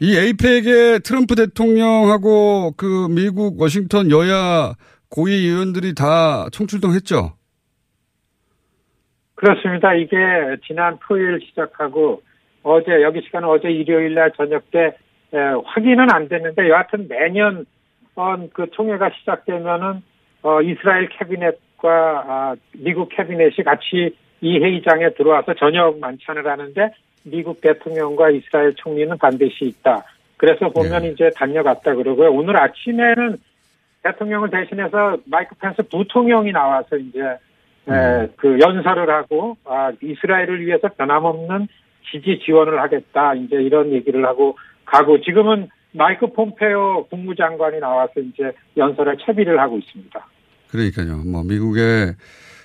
이 0.00 0.16
에이펙에 0.16 1.00
트럼프 1.00 1.34
대통령하고 1.34 2.72
그 2.78 3.08
미국 3.10 3.60
워싱턴 3.60 4.10
여야 4.10 4.72
고위 5.10 5.34
의원들이 5.34 5.94
다 5.94 6.48
총출동했죠? 6.50 7.34
그렇습니다. 9.34 9.92
이게 9.92 10.16
지난 10.66 10.98
토요일 11.06 11.40
시작하고 11.46 12.22
어제 12.62 13.02
여기 13.02 13.20
시간 13.20 13.44
어제 13.44 13.68
일요일 13.68 14.14
날 14.14 14.32
저녁 14.34 14.70
때 14.70 14.96
에, 15.34 15.38
확인은 15.62 16.10
안 16.10 16.30
됐는데 16.30 16.70
여하튼 16.70 17.06
매년 17.06 17.66
어, 18.14 18.34
그 18.54 18.70
총회가 18.70 19.10
시작되면은 19.20 20.02
어, 20.42 20.62
이스라엘 20.62 21.08
캐비넷과 21.08 22.24
아, 22.26 22.54
미국 22.72 23.08
캐비넷이 23.10 23.64
같이 23.64 24.16
이 24.40 24.58
회의장에 24.58 25.10
들어와서 25.10 25.54
저녁 25.54 25.98
만찬을 25.98 26.46
하는데 26.46 26.92
미국 27.24 27.60
대통령과 27.60 28.30
이스라엘 28.30 28.74
총리는 28.74 29.16
반드시 29.18 29.64
있다. 29.64 30.04
그래서 30.36 30.68
보면 30.68 31.02
네. 31.02 31.08
이제 31.08 31.30
다녀갔다 31.34 31.94
그러고요. 31.94 32.30
오늘 32.30 32.56
아침에는 32.56 33.36
대통령을 34.02 34.50
대신해서 34.50 35.16
마이크 35.26 35.54
펜스 35.56 35.82
부통령이 35.90 36.52
나와서 36.52 36.96
이제 36.96 37.20
음. 37.88 37.92
에, 37.92 38.28
그 38.36 38.58
연설을 38.60 39.10
하고 39.10 39.56
아, 39.64 39.90
이스라엘을 40.00 40.64
위해서 40.64 40.88
변함없는 40.88 41.68
지지 42.10 42.40
지원을 42.44 42.80
하겠다. 42.80 43.34
이제 43.34 43.56
이런 43.56 43.92
얘기를 43.92 44.24
하고 44.24 44.56
가고 44.84 45.20
지금은 45.20 45.68
마이크 45.96 46.26
폼페오 46.26 47.06
국무장관이 47.08 47.80
나와서 47.80 48.12
이제 48.20 48.52
연설에 48.76 49.16
채비를 49.24 49.58
하고 49.58 49.78
있습니다. 49.78 50.26
그러니까요. 50.70 51.22
뭐 51.24 51.42
미국의 51.42 52.14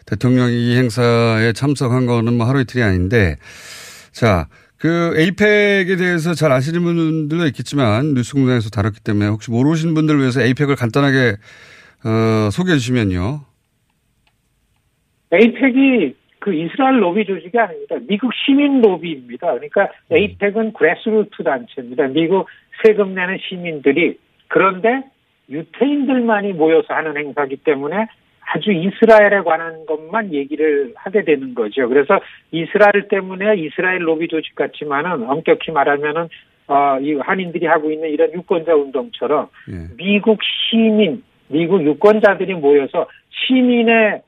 대통령이 0.05 0.53
이 0.53 0.77
행사에 0.77 1.53
참석한 1.53 2.05
거는 2.05 2.33
뭐 2.37 2.45
하루 2.45 2.61
이틀이 2.61 2.83
아닌데 2.83 3.35
자, 4.11 4.47
그 4.77 5.13
에이펙에 5.15 5.95
대해서 5.95 6.33
잘 6.33 6.51
아시는 6.51 6.81
분들도 6.83 7.45
있겠지만 7.47 8.15
뉴스 8.15 8.33
공장에서 8.33 8.69
다뤘기 8.69 9.01
때문에 9.03 9.27
혹시 9.27 9.51
모르시는 9.51 9.93
분들을 9.93 10.19
위해서 10.19 10.41
에이펙을 10.41 10.75
간단하게 10.75 11.37
어, 12.03 12.49
소개해 12.49 12.77
주시면요. 12.77 13.41
에이펙이 15.31 16.15
그 16.39 16.53
이스라엘 16.55 16.99
로비 16.99 17.25
조직이 17.25 17.57
아닙니다. 17.57 17.95
미국 18.07 18.31
시민 18.33 18.81
로비입니다. 18.81 19.53
그러니까 19.53 19.89
AIPAC은 20.09 20.73
grassroots 20.73 21.43
단체입니다. 21.43 22.07
미국 22.07 22.47
세금 22.83 23.13
내는 23.13 23.37
시민들이 23.47 24.17
그런데 24.47 25.03
유태인들만이 25.49 26.53
모여서 26.53 26.93
하는 26.93 27.17
행사기 27.17 27.57
때문에 27.57 28.07
아주 28.53 28.71
이스라엘에 28.71 29.41
관한 29.43 29.85
것만 29.85 30.33
얘기를 30.33 30.93
하게 30.95 31.23
되는 31.23 31.53
거죠. 31.53 31.87
그래서 31.87 32.19
이스라엘 32.51 33.07
때문에 33.07 33.55
이스라엘 33.57 34.05
로비 34.05 34.27
조직 34.27 34.55
같지만은 34.55 35.29
엄격히 35.29 35.71
말하면은 35.71 36.27
어, 36.67 36.99
이 37.01 37.15
한인들이 37.15 37.65
하고 37.65 37.91
있는 37.91 38.09
이런 38.09 38.33
유권자 38.33 38.73
운동처럼 38.75 39.49
예. 39.69 39.95
미국 39.97 40.39
시민, 40.43 41.23
미국 41.47 41.83
유권자들이 41.83 42.53
모여서 42.55 43.07
시민의 43.29 44.21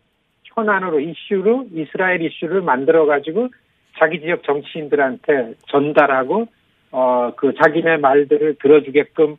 현안으로 0.53 0.99
이슈로 0.99 1.67
이스라엘 1.73 2.21
이슈를 2.21 2.61
만들어 2.61 3.05
가지고 3.05 3.49
자기 3.97 4.19
지역 4.19 4.43
정치인들한테 4.43 5.53
전달하고 5.67 6.47
어, 6.93 7.33
그 7.35 7.51
자기네 7.61 7.97
말들을 7.97 8.57
들어주게끔 8.61 9.35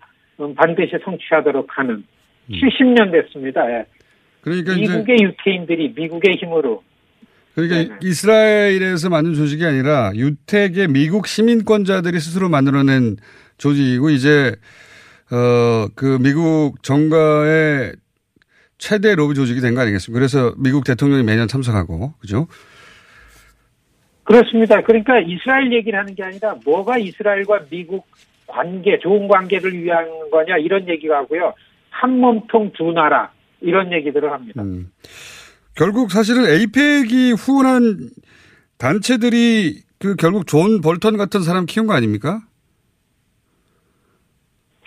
반드시 0.57 0.93
성취하도록 1.05 1.67
하는 1.71 1.95
음. 1.95 2.53
70년 2.53 3.13
됐습니다. 3.13 3.61
예. 3.71 3.87
그러니까 4.41 4.75
미국의 4.75 5.17
유태인들이 5.23 5.95
미국의 5.97 6.35
힘으로 6.37 6.83
그러니까 7.55 7.77
네네. 7.77 7.97
이스라엘에서 8.03 9.09
만든 9.09 9.35
조직이 9.35 9.65
아니라 9.65 10.11
유택의 10.15 10.89
미국 10.89 11.29
시민권자들이 11.29 12.19
스스로 12.19 12.49
만들어낸 12.49 13.17
조직이고 13.57 14.11
이제 14.11 14.57
어, 15.31 15.87
그 15.95 16.19
미국 16.21 16.83
정가의 16.83 17.93
최대 18.79 19.15
로비 19.15 19.35
조직이 19.35 19.61
된 19.61 19.75
거 19.77 19.81
아니겠습니까? 19.83 20.19
그래서 20.19 20.53
미국 20.59 20.85
대통령이 20.85 21.23
매년 21.23 21.47
참석하고, 21.49 22.15
그죠? 22.21 22.49
그렇습니다. 24.25 24.81
그러니까 24.83 25.21
이스라엘 25.21 25.73
얘기를 25.73 25.99
하는 25.99 26.15
게 26.15 26.23
아니라 26.23 26.57
뭐가 26.65 26.99
이스라엘과 26.99 27.67
미국 27.71 28.07
관계, 28.47 28.99
좋은 28.99 29.29
관계를 29.29 29.73
위한 29.83 30.07
거냐 30.31 30.57
이런 30.59 30.89
얘기가 30.89 31.19
하고요. 31.19 31.55
한 31.91 32.19
몸통 32.19 32.73
두 32.73 32.93
나라 32.93 33.31
이런 33.61 33.93
얘기들을 33.93 34.31
합니다. 34.33 34.63
음. 34.63 34.91
결국 35.77 36.11
사실은 36.11 36.45
에이펙이 36.47 37.33
후원한 37.33 38.11
단체들이 38.79 39.83
그 39.99 40.17
결국 40.17 40.47
존 40.47 40.81
볼턴 40.81 41.17
같은 41.17 41.41
사람 41.41 41.67
키운 41.67 41.87
거 41.87 41.95
아닙니까? 41.95 42.41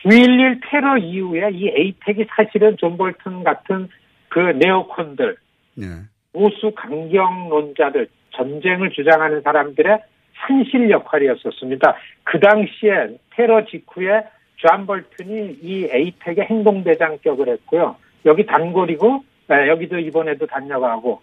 9.11 0.04 0.62
테러 0.70 0.98
이후에 0.98 1.50
이 1.52 1.68
AIPAC이 1.68 2.28
사실은 2.36 2.78
존 2.78 2.98
볼턴 2.98 3.44
같은 3.44 3.90
그 4.30 4.40
네오콘들, 4.40 5.36
네. 5.76 5.86
보수 6.34 6.72
강경론자들, 6.76 8.08
전쟁을 8.38 8.92
주장하는 8.92 9.42
사람들의 9.42 10.00
산실 10.38 10.90
역할이었었습니다. 10.90 11.96
그 12.24 12.40
당시에 12.40 13.18
테러 13.32 13.66
직후에 13.66 14.24
존 14.58 14.86
볼튼이 14.86 15.58
이 15.62 15.90
AIPAC의 15.92 16.46
행동대장격을 16.46 17.48
했고요. 17.50 17.96
여기 18.26 18.46
단골이고 18.46 19.24
네, 19.50 19.68
여기도 19.68 19.98
이번에도 19.98 20.46
다녀가고 20.46 21.22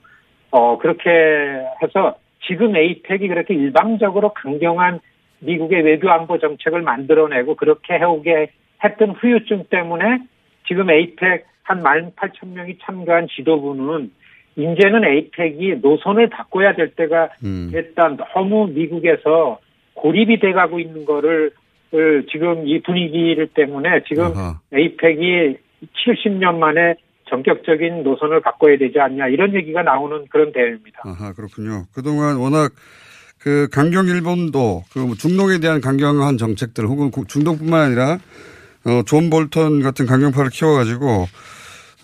어 0.50 0.78
그렇게 0.78 1.10
해서 1.82 2.16
지금 2.46 2.76
AIPAC이 2.76 3.28
그렇게 3.28 3.54
일방적으로 3.54 4.32
강경한 4.34 5.00
미국의 5.40 5.82
외교 5.82 6.10
안보 6.10 6.38
정책을 6.38 6.82
만들어내고 6.82 7.56
그렇게 7.56 7.94
해오게 7.94 8.50
했던 8.82 9.10
후유증 9.10 9.64
때문에 9.70 10.18
지금 10.66 10.90
에이펙 10.90 11.46
한 11.64 11.82
18,000명이 11.82 12.78
참가한 12.82 13.26
지도부는 13.28 14.10
이제는 14.56 15.04
에이펙이 15.04 15.76
노선을 15.82 16.30
바꿔야 16.30 16.74
될 16.74 16.90
때가 16.94 17.28
음. 17.44 17.70
됐다. 17.72 18.16
너무 18.34 18.68
미국에서 18.68 19.58
고립이 19.94 20.38
돼가고 20.40 20.78
있는 20.80 21.04
거를 21.04 21.52
지금 22.32 22.66
이 22.66 22.80
분위기를 22.82 23.46
때문에 23.48 24.02
지금 24.08 24.24
아하. 24.26 24.60
에이펙이 24.72 25.56
70년 26.06 26.56
만에 26.56 26.94
전격적인 27.28 28.02
노선을 28.02 28.40
바꿔야 28.40 28.76
되지 28.76 28.98
않냐 29.00 29.28
이런 29.28 29.54
얘기가 29.54 29.82
나오는 29.82 30.24
그런 30.30 30.52
대회입니다. 30.52 31.00
아하, 31.04 31.32
그렇군요. 31.32 31.84
그동안 31.94 32.36
워낙 32.36 32.72
그 33.40 33.68
강경 33.72 34.06
일본도 34.06 34.82
그 34.92 35.14
중동에 35.18 35.58
대한 35.58 35.80
강경한 35.80 36.36
정책들 36.38 36.86
혹은 36.86 37.10
구- 37.10 37.26
중동뿐만 37.26 37.82
아니라 37.86 38.18
어, 38.86 39.02
존 39.06 39.30
볼턴 39.30 39.80
같은 39.82 40.06
강경파를 40.06 40.50
키워가지고 40.50 41.26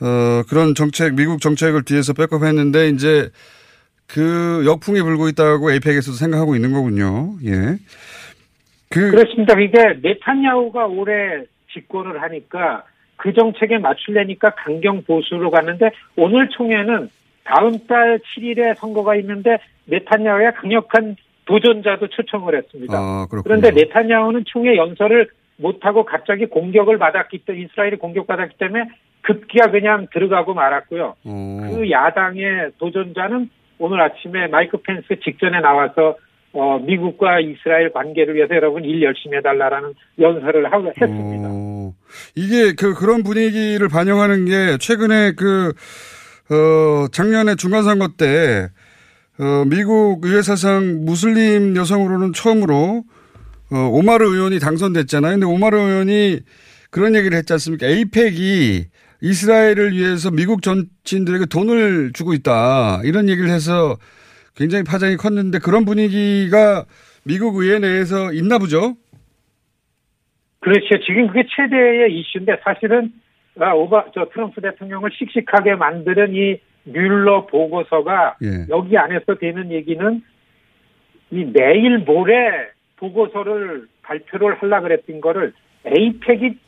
어, 0.00 0.42
그런 0.48 0.74
정책, 0.74 1.14
미국 1.14 1.40
정책을 1.40 1.84
뒤에서 1.84 2.12
백업했는데 2.14 2.88
이제 2.88 3.30
그 4.06 4.64
역풍이 4.66 5.02
불고 5.02 5.28
있다고 5.28 5.70
AIPAC에서도 5.72 6.16
생각하고 6.16 6.56
있는 6.56 6.72
거군요. 6.72 7.34
예. 7.44 7.76
그 8.88 9.10
그렇습니다. 9.10 9.54
이게 9.60 10.00
네타냐후가 10.02 10.86
오래 10.86 11.44
집권을 11.72 12.20
하니까 12.22 12.84
그 13.16 13.32
정책에 13.32 13.78
맞추려니까 13.78 14.50
강경 14.50 15.04
보수로 15.04 15.50
갔는데 15.50 15.90
오늘 16.16 16.48
총회는 16.48 17.08
다음 17.44 17.86
달 17.86 18.18
7일에 18.18 18.76
선거가 18.76 19.14
있는데 19.16 19.58
네타냐후의 19.84 20.54
강력한 20.54 21.16
도전자도 21.44 22.08
초청을 22.08 22.56
했습니다. 22.56 22.94
아. 22.96 23.26
그런데 23.44 23.70
네타냐후는 23.70 24.44
총회 24.46 24.76
연설을 24.76 25.28
못하고 25.56 26.04
갑자기 26.04 26.46
공격을 26.46 26.98
받았기 26.98 27.38
때문에 27.44 27.64
이스라엘이 27.64 27.96
공격받았기 27.96 28.56
때문에 28.58 28.84
급기야 29.22 29.70
그냥 29.70 30.06
들어가고 30.12 30.54
말았고요. 30.54 31.14
어, 31.24 31.60
그 31.70 31.90
야당의 31.90 32.72
도전자는 32.78 33.50
오늘 33.78 34.00
아침에 34.00 34.46
마이크 34.48 34.78
펜스 34.82 35.20
직전에 35.24 35.60
나와서 35.60 36.16
어, 36.52 36.78
미국과 36.80 37.40
이스라엘 37.40 37.92
관계를 37.92 38.34
위해서 38.34 38.54
여러분 38.54 38.84
일 38.84 39.02
열심히 39.02 39.36
해달라라는 39.38 39.94
연설을 40.18 40.72
하고 40.72 40.88
했습니다. 40.88 41.48
어, 41.48 41.92
이게 42.34 42.74
그 42.78 42.94
그런 42.94 43.22
분위기를 43.22 43.88
반영하는 43.88 44.46
게 44.46 44.76
최근에 44.78 45.32
그 45.36 45.72
어, 46.50 47.06
작년에 47.12 47.54
중간선거 47.54 48.08
때 48.18 48.68
어, 49.38 49.64
미국 49.66 50.24
의회 50.24 50.42
사상 50.42 51.04
무슬림 51.04 51.76
여성으로는 51.76 52.32
처음으로 52.32 53.04
어, 53.72 53.76
오마르 53.76 54.24
의원이 54.26 54.58
당선됐잖아요. 54.58 55.32
근데 55.32 55.46
오마르 55.46 55.78
의원이 55.78 56.40
그런 56.90 57.14
얘기를 57.14 57.38
했지 57.38 57.52
않습니까? 57.52 57.86
에이펙이 57.86 58.86
이스라엘을 59.22 59.92
위해서 59.92 60.30
미국 60.30 60.62
정치인들에게 60.62 61.46
돈을 61.46 62.12
주고 62.12 62.32
있다. 62.32 63.00
이런 63.04 63.28
얘기를 63.28 63.50
해서 63.50 63.96
굉장히 64.56 64.84
파장이 64.84 65.16
컸는데 65.16 65.58
그런 65.58 65.84
분위기가 65.84 66.84
미국 67.24 67.56
의회 67.56 67.78
내에서 67.78 68.32
있나 68.32 68.58
보죠? 68.58 68.94
그렇죠. 70.60 70.98
지금 71.06 71.28
그게 71.28 71.44
최대의 71.48 72.18
이슈인데 72.18 72.60
사실은 72.62 73.12
아, 73.58 73.72
오바 73.74 74.06
저 74.14 74.28
트럼프 74.32 74.60
대통령을 74.60 75.10
씩씩하게 75.12 75.74
만드는 75.74 76.34
이 76.34 76.60
뮬러 76.84 77.46
보고서가 77.46 78.36
예. 78.42 78.66
여기 78.70 78.96
안에서 78.96 79.34
되는 79.34 79.70
얘기는 79.70 80.22
이 81.30 81.44
내일 81.52 81.98
모레 81.98 82.70
보고서를 82.96 83.86
발표를 84.02 84.56
하려 84.56 84.80
그랬던 84.80 85.20
거를 85.20 85.52
에이펙이 85.84 86.58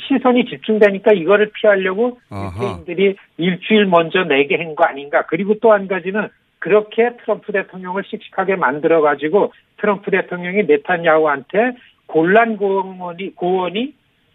시선이 0.00 0.44
집중되니까 0.46 1.12
이거를 1.12 1.50
피하려고. 1.54 2.18
유태인들이 2.30 3.16
일주일 3.38 3.86
먼저 3.86 4.24
내게 4.24 4.56
한 4.56 4.74
거 4.74 4.84
아닌가. 4.84 5.24
그리고 5.26 5.58
또 5.60 5.72
한 5.72 5.88
가지는 5.88 6.28
그렇게 6.58 7.16
트럼프 7.22 7.52
대통령을 7.52 8.02
씩씩하게 8.04 8.56
만들어 8.56 9.00
가지고 9.00 9.52
트럼프 9.78 10.10
대통령이 10.10 10.64
네타냐후한테 10.64 11.76
곤란 12.06 12.56
고원이 12.56 13.34
고원이 13.34 13.94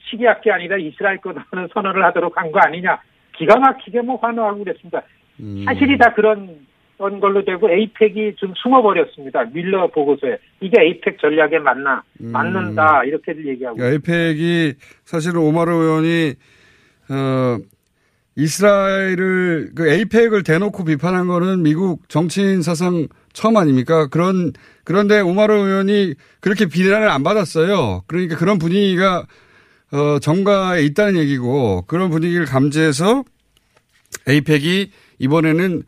시리아 0.09 0.39
게 0.41 0.51
아니라 0.51 0.77
이스라엘 0.77 1.17
거라는 1.17 1.69
선언을 1.73 2.03
하도록 2.05 2.35
한 2.37 2.51
거 2.51 2.59
아니냐. 2.59 2.99
기가 3.37 3.57
막히게 3.59 4.01
뭐 4.01 4.17
환호하고 4.17 4.63
그랬습니다. 4.63 5.01
음. 5.39 5.63
사실이 5.65 5.97
다 5.97 6.13
그런 6.13 6.55
그런 7.01 7.19
걸로 7.19 7.43
되고 7.43 7.67
에이펙이 7.67 8.35
좀 8.37 8.53
숨어버렸습니다. 8.61 9.45
밀러 9.45 9.87
보고서에 9.87 10.37
이게 10.59 10.79
에이펙 10.79 11.17
전략에 11.19 11.57
맞나 11.57 12.03
음. 12.21 12.31
맞는다 12.31 13.03
이렇게들 13.05 13.47
얘기하고 13.47 13.77
그러니까 13.77 14.11
에이펙이 14.11 14.75
사실은 15.03 15.41
오마르 15.41 15.71
의원이 15.71 16.33
어 17.09 17.57
이스라엘을 18.35 19.71
그 19.75 19.91
에이펙을 19.91 20.43
대놓고 20.43 20.83
비판한 20.83 21.25
거는 21.25 21.63
미국 21.63 22.07
정치인 22.07 22.61
사상 22.61 23.07
처음 23.33 23.57
아닙니까? 23.57 24.07
그런 24.07 24.53
그런데 24.83 25.21
오마르 25.21 25.53
의원이 25.53 26.13
그렇게 26.39 26.67
비난을 26.67 27.09
안 27.09 27.23
받았어요. 27.23 28.03
그러니까 28.05 28.37
그런 28.37 28.59
분위기가 28.59 29.25
어 29.91 30.19
정가에 30.19 30.83
있다는 30.83 31.19
얘기고 31.19 31.85
그런 31.87 32.11
분위기를 32.11 32.45
감지해서 32.45 33.23
에이펙이 34.27 34.91
이번에는 35.17 35.83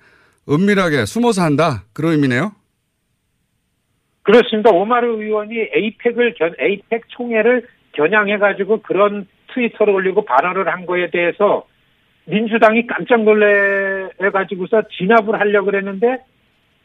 은밀하게 0.49 1.05
숨어서 1.05 1.41
한다 1.41 1.83
그런 1.93 2.13
의미네요. 2.13 2.51
그렇습니다. 4.23 4.71
오마르 4.71 5.07
의원이 5.07 5.69
에이펙을 5.73 6.35
견, 6.35 6.55
에이펙 6.59 7.09
총회를 7.09 7.67
겨냥해가지고 7.93 8.81
그런 8.81 9.27
트위터를 9.53 9.93
올리고 9.93 10.25
발언을 10.25 10.67
한 10.67 10.85
거에 10.85 11.09
대해서 11.09 11.67
민주당이 12.25 12.87
깜짝 12.87 13.23
놀래가지고서 13.23 14.83
진압을 14.97 15.39
하려고 15.39 15.65
그랬는데 15.65 16.19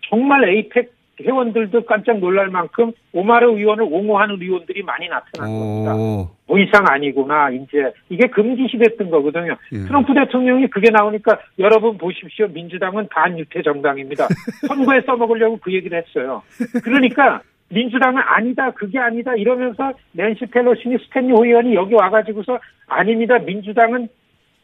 정말 0.09 0.49
에이펙 0.49 0.98
회원들도 1.21 1.85
깜짝 1.85 2.19
놀랄 2.19 2.49
만큼 2.49 2.93
오마르 3.13 3.49
의원을 3.51 3.85
옹호하는 3.85 4.41
의원들이 4.41 4.83
많이 4.83 5.09
나타난 5.09 5.51
겁니다. 5.51 5.95
오, 5.95 6.29
더 6.47 6.59
이상 6.59 6.85
아니구나, 6.87 7.51
이제. 7.51 7.93
이게 8.09 8.27
금기시됐던 8.29 9.11
거거든요. 9.11 9.57
예. 9.73 9.79
트럼프 9.87 10.15
대통령이 10.15 10.69
그게 10.69 10.91
나오니까 10.91 11.39
여러분 11.59 11.99
보십시오. 11.99 12.47
민주당은 12.49 13.09
반유태 13.09 13.63
정당입니다. 13.63 14.29
선거에 14.69 15.01
써먹으려고 15.03 15.59
그 15.59 15.73
얘기를 15.73 15.99
했어요. 15.99 16.43
그러니까 16.85 17.43
민주당은 17.71 18.23
아니다, 18.25 18.71
그게 18.71 18.99
아니다 18.99 19.35
이러면서 19.35 19.93
낸시 20.13 20.47
펠로시니 20.47 20.97
스탠리 21.05 21.33
의원이 21.33 21.75
여기 21.75 21.95
와가지고서 21.95 22.59
아닙니다. 22.87 23.39
민주당은 23.39 24.09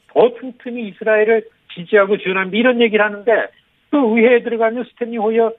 더 0.09 0.31
튼튼히 0.41 0.89
이스라엘을 0.89 1.45
지지하고 1.75 2.17
지원합니다. 2.19 2.57
이런 2.57 2.81
얘기를 2.81 3.05
하는데 3.05 3.49
또 3.91 4.17
의회에 4.17 4.43
들어가면 4.43 4.85
스탠리 4.85 5.17
호이어 5.17 5.53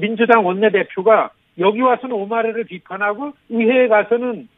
민주당 0.00 0.44
원내대표가 0.44 1.30
여기 1.58 1.80
와서는 1.80 2.14
오마르를 2.14 2.64
비판하고 2.64 3.32
의회에 3.50 3.88
가서는 3.88 4.48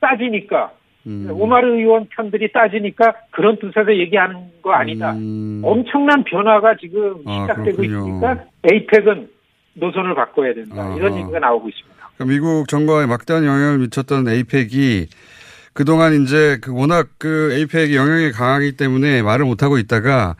따지니까 0.00 0.72
음. 1.06 1.28
오마르 1.30 1.74
의원 1.74 2.06
편들이 2.08 2.52
따지니까 2.52 3.14
그런 3.30 3.58
뜻에서 3.58 3.94
얘기하는 3.96 4.36
거 4.62 4.72
아니다. 4.72 5.10
엄청난 5.62 6.24
변화가 6.24 6.76
지금 6.80 7.16
음. 7.16 7.22
아, 7.26 7.42
시작되고 7.42 7.76
그렇군요. 7.76 7.98
있으니까 7.98 8.44
에이펙은 8.70 9.28
노선을 9.74 10.14
바꿔야 10.14 10.54
된다. 10.54 10.94
이런 10.96 11.12
아하. 11.12 11.20
얘기가 11.20 11.38
나오고 11.38 11.68
있습니다. 11.68 12.08
그러니까 12.16 12.34
미국 12.34 12.68
정부에 12.68 13.06
막대한 13.06 13.44
영향을 13.44 13.78
미쳤던 13.78 14.28
에이펙이 14.28 15.08
그동안 15.72 16.22
이제 16.22 16.58
그 16.62 16.72
워낙 16.72 17.08
그 17.18 17.52
에이펙이 17.52 17.96
영향이 17.96 18.30
강하기 18.30 18.76
때문에 18.76 19.22
말을 19.22 19.44
못하고 19.44 19.78
있다가 19.78 20.36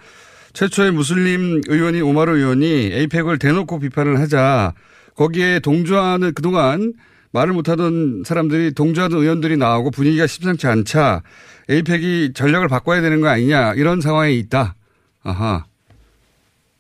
최초의 0.54 0.92
무슬림 0.92 1.60
의원이 1.68 2.00
오마르 2.00 2.36
의원이 2.36 2.92
에이펙을 2.92 3.40
대놓고 3.40 3.80
비판을 3.80 4.20
하자 4.20 4.72
거기에 5.16 5.58
동조하는 5.58 6.32
그동안 6.32 6.92
말을 7.32 7.52
못하던 7.52 8.22
사람들이 8.24 8.72
동조하던 8.72 9.18
의원들이 9.18 9.56
나오고 9.56 9.90
분위기가 9.90 10.28
심상치 10.28 10.68
않자 10.68 11.22
에이펙이 11.68 12.34
전략을 12.34 12.68
바꿔야 12.68 13.00
되는 13.00 13.20
거 13.20 13.28
아니냐 13.28 13.74
이런 13.74 14.00
상황에 14.00 14.30
있다. 14.32 14.76
아하. 15.24 15.64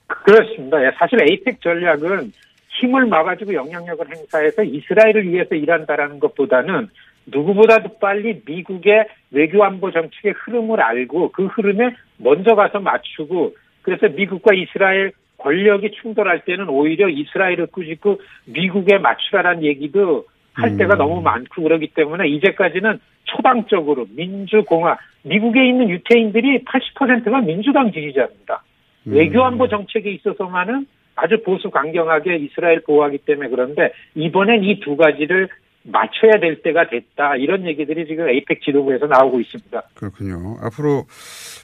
그렇습니다. 0.06 0.80
예, 0.80 0.92
사실 0.96 1.20
에이펙 1.20 1.60
전략은 1.60 2.32
힘을 2.80 3.06
막아주고 3.06 3.54
영향력을 3.54 4.06
행사해서 4.08 4.62
이스라엘을 4.62 5.32
위해서 5.32 5.56
일한다라는 5.56 6.20
것보다는 6.20 6.88
누구보다도 7.26 7.98
빨리 7.98 8.40
미국의 8.46 9.08
외교안보 9.32 9.90
정책의 9.90 10.34
흐름을 10.36 10.80
알고 10.80 11.32
그 11.32 11.46
흐름에 11.46 11.96
먼저 12.18 12.54
가서 12.54 12.78
맞추고 12.78 13.56
그래서 13.84 14.08
미국과 14.08 14.54
이스라엘 14.54 15.12
권력이 15.38 15.92
충돌할 16.00 16.44
때는 16.44 16.68
오히려 16.68 17.08
이스라엘을 17.08 17.66
꾸짖고 17.66 18.20
미국에 18.46 18.98
맞추라는 18.98 19.62
얘기도 19.62 20.24
할 20.54 20.70
음. 20.70 20.76
때가 20.78 20.96
너무 20.96 21.20
많고 21.20 21.62
그러기 21.62 21.88
때문에 21.88 22.28
이제까지는 22.28 22.98
초당적으로 23.24 24.06
민주공화 24.16 24.96
미국에 25.22 25.66
있는 25.66 25.90
유태인들이 25.90 26.64
80%가 26.64 27.40
민주당 27.40 27.92
지지자입니다. 27.92 28.62
음. 29.06 29.12
외교안보 29.12 29.68
정책에 29.68 30.10
있어서만은 30.12 30.86
아주 31.16 31.42
보수 31.42 31.70
강경하게 31.70 32.36
이스라엘 32.36 32.80
보호하기 32.80 33.18
때문에 33.18 33.48
그런데 33.48 33.92
이번엔 34.14 34.64
이 34.64 34.80
두 34.80 34.96
가지를 34.96 35.48
맞춰야 35.84 36.40
될 36.40 36.62
때가 36.62 36.88
됐다 36.88 37.36
이런 37.36 37.66
얘기들이 37.66 38.06
지금 38.06 38.28
에이펙 38.28 38.62
지도부에서 38.62 39.06
나오고 39.06 39.40
있습니다. 39.40 39.82
그렇군요. 39.94 40.56
앞으로 40.62 41.06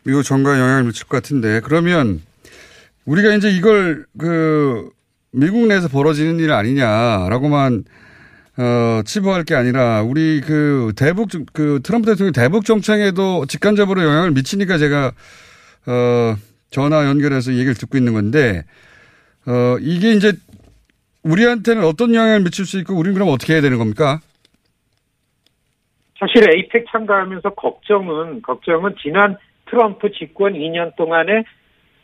미국 0.04 0.22
정가에 0.22 0.60
영향을 0.60 0.84
미칠 0.84 1.06
것 1.06 1.16
같은데 1.22 1.60
그러면 1.60 2.20
우리가 3.06 3.34
이제 3.34 3.50
이걸 3.50 4.04
그 4.18 4.90
미국 5.32 5.66
내에서 5.66 5.88
벌어지는 5.88 6.38
일 6.38 6.52
아니냐라고만 6.52 7.84
어, 8.58 9.02
치부할 9.06 9.44
게 9.44 9.54
아니라 9.54 10.02
우리 10.02 10.42
그 10.42 10.92
대북 10.96 11.30
정- 11.30 11.46
그 11.52 11.80
트럼프 11.82 12.10
대통령 12.10 12.32
대북 12.32 12.66
정책에도 12.66 13.46
직간접으로 13.46 14.02
영향을 14.02 14.32
미치니까 14.32 14.76
제가 14.76 15.12
어, 15.86 16.36
전화 16.70 17.06
연결해서 17.06 17.52
얘기를 17.52 17.74
듣고 17.74 17.96
있는 17.96 18.12
건데 18.12 18.64
어, 19.46 19.76
이게 19.80 20.12
이제 20.12 20.32
우리한테는 21.22 21.84
어떤 21.84 22.14
영향을 22.14 22.40
미칠 22.42 22.64
수 22.64 22.78
있고 22.80 22.94
우리는 22.94 23.14
그럼 23.14 23.28
어떻게 23.28 23.54
해야 23.54 23.62
되는 23.62 23.78
겁니까? 23.78 24.20
사실 26.18 26.44
에이펙 26.50 26.86
참가하면서 26.90 27.50
걱정은 27.50 28.42
걱정은 28.42 28.94
지난 29.02 29.36
트럼프 29.70 30.10
집권 30.12 30.52
2년 30.52 30.94
동안에 30.96 31.44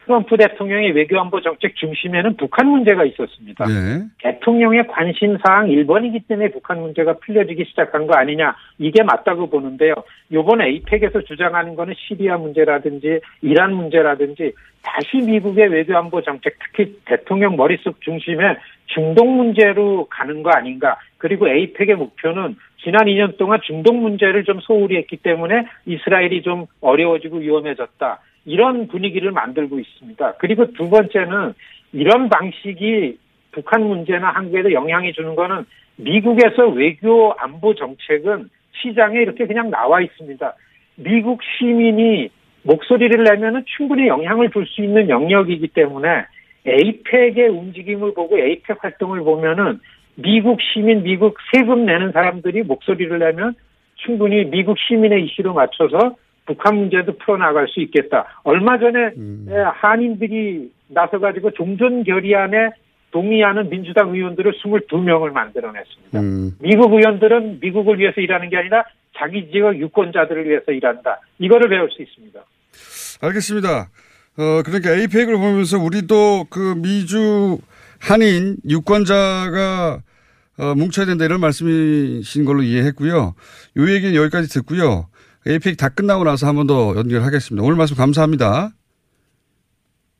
트럼프 0.07 0.37
대통령의 0.37 0.93
외교안보 0.93 1.41
정책 1.41 1.75
중심에는 1.75 2.37
북한 2.37 2.69
문제가 2.69 3.05
있었습니다. 3.05 3.67
네. 3.67 4.05
대통령의 4.23 4.87
관심사항 4.87 5.67
1번이기 5.67 6.29
때문에 6.29 6.51
북한 6.53 6.81
문제가 6.81 7.15
풀려지기 7.15 7.65
시작한 7.65 8.07
거 8.07 8.15
아니냐 8.15 8.55
이게 8.79 9.03
맞다고 9.03 9.51
보는데요. 9.51 9.95
요번 10.33 10.61
에이펙에서 10.61 11.23
주장하는 11.23 11.75
거는 11.75 11.95
시리아 11.97 12.39
문제라든지 12.39 13.21
이란 13.43 13.75
문제라든지 13.75 14.53
다시 14.83 15.17
미국의 15.17 15.69
외교안보 15.71 16.23
정책 16.23 16.57
특히 16.61 16.97
대통령 17.05 17.57
머릿속 17.57 18.01
중심에 18.01 18.57
중동 18.87 19.37
문제로 19.37 20.07
가는 20.09 20.45
거 20.45 20.51
아닌가. 20.51 20.97
그리고 21.19 21.49
에이펙의 21.49 21.97
목표는 21.97 22.55
지난 22.79 23.07
2년 23.07 23.37
동안 23.37 23.59
중동 23.65 24.01
문제를 24.01 24.45
좀 24.45 24.61
소홀히 24.61 24.97
했기 24.97 25.17
때문에 25.17 25.67
이스라엘이 25.87 26.43
좀 26.43 26.67
어려워지고 26.81 27.39
위험해졌다. 27.39 28.21
이런 28.47 28.87
분위기를 28.87 29.33
만들고 29.33 29.79
있습니다. 29.79 30.35
그리고 30.39 30.73
두 30.73 30.89
번째는 30.89 31.53
이런 31.93 32.29
방식이 32.29 33.19
북한 33.53 33.83
문제나 33.83 34.31
한국에도 34.31 34.73
영향이 34.73 35.13
주는 35.13 35.35
거는 35.35 35.67
미국에서 35.97 36.69
외교 36.69 37.33
안보 37.39 37.75
정책은 37.75 38.49
시장에 38.73 39.21
이렇게 39.21 39.47
그냥 39.47 39.71
나와 39.71 40.01
있습니다. 40.01 40.55
미국 40.97 41.41
시민이 41.43 42.31
목소리를 42.63 43.23
내면은 43.23 43.65
충분히 43.77 44.09
영향을 44.09 44.51
줄 44.51 44.67
수 44.67 44.83
있는 44.83 45.09
영역이기 45.09 45.69
때문에 45.69 46.25
에이펙의 46.67 47.49
움직임을 47.49 48.15
보고 48.15 48.39
에이펙 48.39 48.83
활동을 48.83 49.21
보면은 49.21 49.81
미국 50.17 50.61
시민, 50.61 51.03
미국 51.03 51.37
세금 51.53 51.87
내는 51.87 52.13
사람들이 52.13 52.63
목소리를 52.63 53.19
내면 53.19 53.55
충분히 53.97 54.45
미국 54.45 54.79
시민의 54.79 55.25
이슈로 55.25 55.55
맞춰서 55.55 56.17
북한 56.47 56.77
문제도 56.77 57.17
풀어나갈 57.19 57.69
수 57.69 57.81
있겠다. 57.81 58.41
얼마 58.45 58.79
전에 58.79 59.07
에, 59.07 59.63
한인들이 59.75 60.71
나서가지고 60.89 61.51
종전 61.53 62.05
결의안에 62.05 62.71
동의하는 63.11 63.71
민주당 63.71 64.15
의원들을 64.15 64.53
22명을 64.53 65.33
만들어냈습니다. 65.33 66.21
미국 66.61 66.93
의원들은 66.93 67.61
미국을 67.61 67.99
위해서 67.99 68.21
일하는 68.21 68.51
게 68.51 68.57
아니라 68.57 68.85
자기 69.17 69.51
지역 69.51 69.79
유권자들을 69.79 70.49
위해서 70.49 70.73
일한다. 70.73 71.21
이거를 71.39 71.69
배울 71.69 71.91
수 71.91 72.03
있습니다. 72.03 72.41
알겠습니다. 73.23 73.89
어, 74.39 74.63
그러니까 74.65 74.91
에이펙을 74.93 75.35
보면서 75.35 75.79
우리도 75.79 76.47
그 76.51 76.75
미주 76.77 77.59
한인 78.01 78.57
유권자가 78.69 80.03
어, 80.59 80.75
뭉쳐야 80.75 81.07
된다 81.07 81.25
이런 81.25 81.41
말씀이신 81.41 82.45
걸로 82.45 82.63
이해했고요. 82.63 83.35
요 83.77 83.91
얘기는 83.91 84.15
여기까지 84.15 84.49
듣고요. 84.49 85.09
에이펙 85.47 85.77
다 85.77 85.89
끝나고 85.89 86.25
나서 86.25 86.47
한 86.47 86.57
번 86.57 86.67
더 86.67 86.95
연결하겠습니다. 86.97 87.65
오늘 87.65 87.77
말씀 87.77 87.97
감사합니다. 87.97 88.71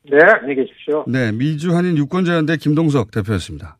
네, 0.09 0.17
안녕히 0.39 0.55
계십시오. 0.55 1.03
네, 1.07 1.31
미주 1.33 1.75
한인 1.75 1.97
유권자연대 1.97 2.57
김동석 2.57 3.11
대표였습니다. 3.11 3.77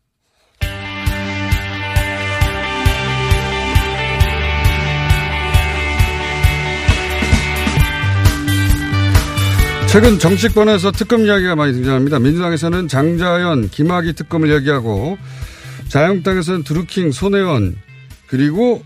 최근 9.92 10.20
정치권에서 10.20 10.92
특검 10.92 11.22
이야기가 11.22 11.56
많이 11.56 11.72
등장합니다. 11.74 12.20
민주당에서는 12.20 12.88
장자연, 12.88 13.70
김학의 13.70 14.14
특검을 14.14 14.54
얘기하고 14.56 15.18
자유한국당에서는 15.88 16.64
드루킹, 16.64 17.12
손혜원 17.12 17.76
그리고 18.28 18.84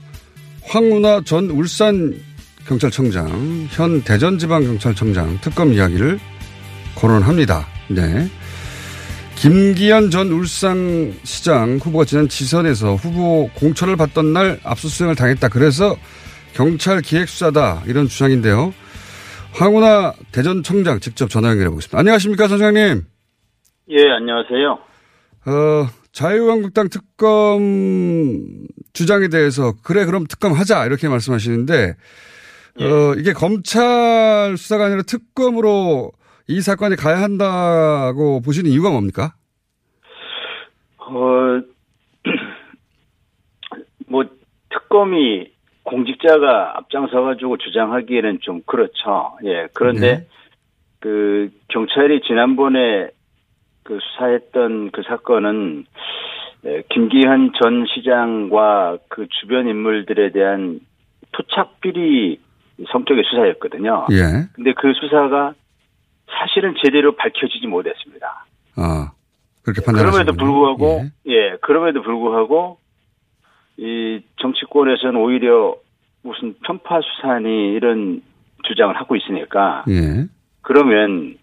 황운하 0.63 1.21
전 1.25 1.49
울산 1.49 2.13
경찰청장, 2.67 3.67
현 3.69 4.01
대전지방경찰청장 4.01 5.39
특검 5.41 5.73
이야기를 5.73 6.19
거론합니다. 6.95 7.67
네. 7.89 8.29
김기현 9.35 10.11
전 10.11 10.27
울산시장 10.27 11.79
후보가 11.81 12.05
지난 12.05 12.29
지선에서 12.29 12.95
후보 12.95 13.49
공천을 13.55 13.95
받던 13.95 14.33
날 14.33 14.59
압수수색을 14.63 15.15
당했다. 15.15 15.49
그래서 15.49 15.95
경찰 16.53 17.01
기획수사다. 17.01 17.83
이런 17.87 18.07
주장인데요. 18.07 18.73
황운하 19.53 20.13
대전청장 20.31 20.99
직접 20.99 21.29
전화 21.29 21.49
연결해 21.49 21.69
보겠습니다. 21.69 21.97
안녕하십니까, 21.97 22.47
선장님. 22.47 23.03
예, 23.89 24.11
안녕하세요. 24.11 24.79
어, 25.47 25.89
자유한국당 26.11 26.89
특검 26.89 28.67
주장에 28.93 29.27
대해서 29.29 29.73
그래 29.81 30.05
그럼 30.05 30.25
특검 30.27 30.53
하자 30.53 30.85
이렇게 30.85 31.07
말씀하시는데 31.07 31.95
어, 32.79 33.13
이게 33.17 33.33
검찰 33.33 34.55
수사가 34.57 34.85
아니라 34.85 35.01
특검으로 35.03 36.11
이 36.47 36.61
사건이 36.61 36.95
가야 36.95 37.21
한다고 37.21 38.41
보시는 38.41 38.69
이유가 38.71 38.89
뭡니까? 38.89 39.33
어, 40.97 41.61
뭐, 44.07 44.23
특검이 44.69 45.51
공직자가 45.83 46.77
앞장서가지고 46.77 47.57
주장하기에는 47.57 48.39
좀 48.41 48.61
그렇죠. 48.65 49.37
예. 49.43 49.67
그런데 49.73 50.17
네. 50.17 50.27
그 50.99 51.49
경찰이 51.69 52.21
지난번에 52.21 53.09
그 53.83 53.97
수사했던 53.99 54.91
그 54.91 55.01
사건은 55.03 55.85
에, 56.65 56.83
김기현 56.89 57.53
전 57.61 57.85
시장과 57.87 58.99
그 59.09 59.27
주변 59.39 59.67
인물들에 59.67 60.31
대한 60.31 60.79
토착 61.31 61.81
비리 61.81 62.39
성격의 62.91 63.23
수사였거든요. 63.29 64.07
예. 64.11 64.47
근데 64.53 64.73
그 64.73 64.93
수사가 64.93 65.53
사실은 66.29 66.75
제대로 66.83 67.15
밝혀지지 67.15 67.67
못했습니다. 67.67 68.45
아, 68.75 69.11
그렇게 69.63 69.81
판단하시는 69.85 70.25
그럼에도 70.25 70.33
불구하고 70.33 71.05
예. 71.27 71.57
그럼에도 71.61 72.01
불구하고 72.01 72.77
이 73.77 74.21
정치권에서는 74.41 75.15
오히려 75.19 75.75
무슨 76.23 76.55
편파 76.65 77.01
수사니 77.01 77.73
이런 77.73 78.21
주장을 78.63 78.95
하고 78.95 79.15
있으니까 79.15 79.83
예. 79.89 80.27
그러면 80.61 81.37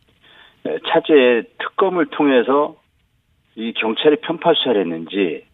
에, 0.67 0.79
차제에 0.89 1.43
특검을 1.59 2.07
통해서 2.07 2.77
이 3.57 3.73
경찰이 3.75 4.17
편파 4.21 4.55
수사를 4.55 4.81
했는지 4.81 5.45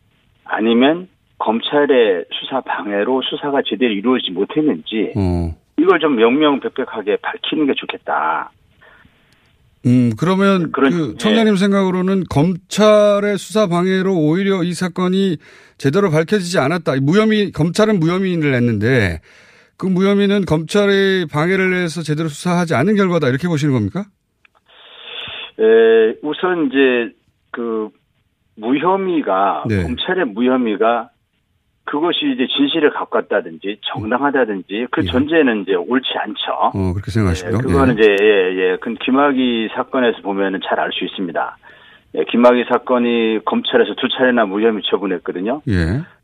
아니면 0.45 1.09
검찰의 1.39 2.27
수사 2.33 2.61
방해로 2.61 3.23
수사가 3.23 3.63
제대로 3.67 3.93
이루어지지 3.93 4.33
못했는지 4.33 5.13
어. 5.17 5.64
이걸 5.79 5.99
좀 6.01 6.17
명명백백하게 6.17 7.17
밝히는 7.23 7.67
게 7.67 7.75
좋겠다. 7.77 8.51
음, 9.87 10.13
그러면 10.19 10.73
그런- 10.73 10.91
그 10.91 11.17
청장님 11.19 11.57
생각으로는 11.57 12.25
검찰의 12.31 13.37
수사 13.37 13.67
방해로 13.67 14.15
오히려 14.17 14.63
이 14.63 14.73
사건이 14.73 15.37
제대로 15.77 16.11
밝혀지지 16.11 16.59
않았다. 16.59 16.95
무혐의, 17.03 17.53
검찰은 17.53 18.01
무혐의를 18.01 18.53
냈는데 18.53 19.21
그 19.77 19.87
무혐의는 19.87 20.47
검찰의 20.47 21.27
방해를 21.27 21.75
해서 21.75 22.01
제대로 22.03 22.29
수사하지 22.29 22.75
않은 22.75 22.95
결과다. 22.97 23.29
이렇게 23.29 23.47
보시는 23.49 23.75
겁니까? 23.75 24.05
에, 25.61 26.17
우선 26.23 26.69
이제 26.69 27.15
그 27.51 27.91
무혐의가 28.57 29.65
네. 29.69 29.83
검찰의 29.83 30.27
무혐의가 30.27 31.11
그것이 31.85 32.33
이제 32.35 32.47
진실에 32.47 32.89
가깝다든지 32.91 33.79
정당하다든지 33.83 34.87
그 34.91 35.05
전제는 35.05 35.63
이제 35.63 35.75
옳지 35.75 36.09
않죠. 36.19 36.53
어, 36.75 36.93
그렇게 36.95 37.11
생각하시고요. 37.11 37.59
예, 37.59 37.59
그거는 37.61 37.99
이제 37.99 38.17
예, 38.23 38.27
예. 38.57 38.77
그 38.81 38.95
김학의 38.95 39.69
사건에서 39.75 40.23
보면은 40.23 40.61
잘 40.65 40.81
알 40.81 40.91
수 40.93 41.05
있습니다. 41.05 41.57
예, 42.17 42.25
김학의 42.25 42.65
사건이 42.71 43.41
검찰에서 43.45 43.95
두 43.97 44.09
차례나 44.09 44.47
무혐의 44.47 44.83
처분했거든요. 44.89 45.61
예. 45.69 45.75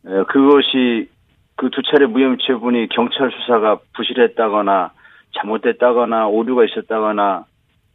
예, 0.09 0.23
그것이 0.29 1.09
그 1.57 1.69
두 1.71 1.83
차례 1.83 2.07
무혐의 2.07 2.39
처분이 2.41 2.89
경찰 2.89 3.31
수사가 3.31 3.81
부실했다거나 3.95 4.93
잘못됐다거나 5.37 6.27
오류가 6.29 6.65
있었다거나 6.65 7.45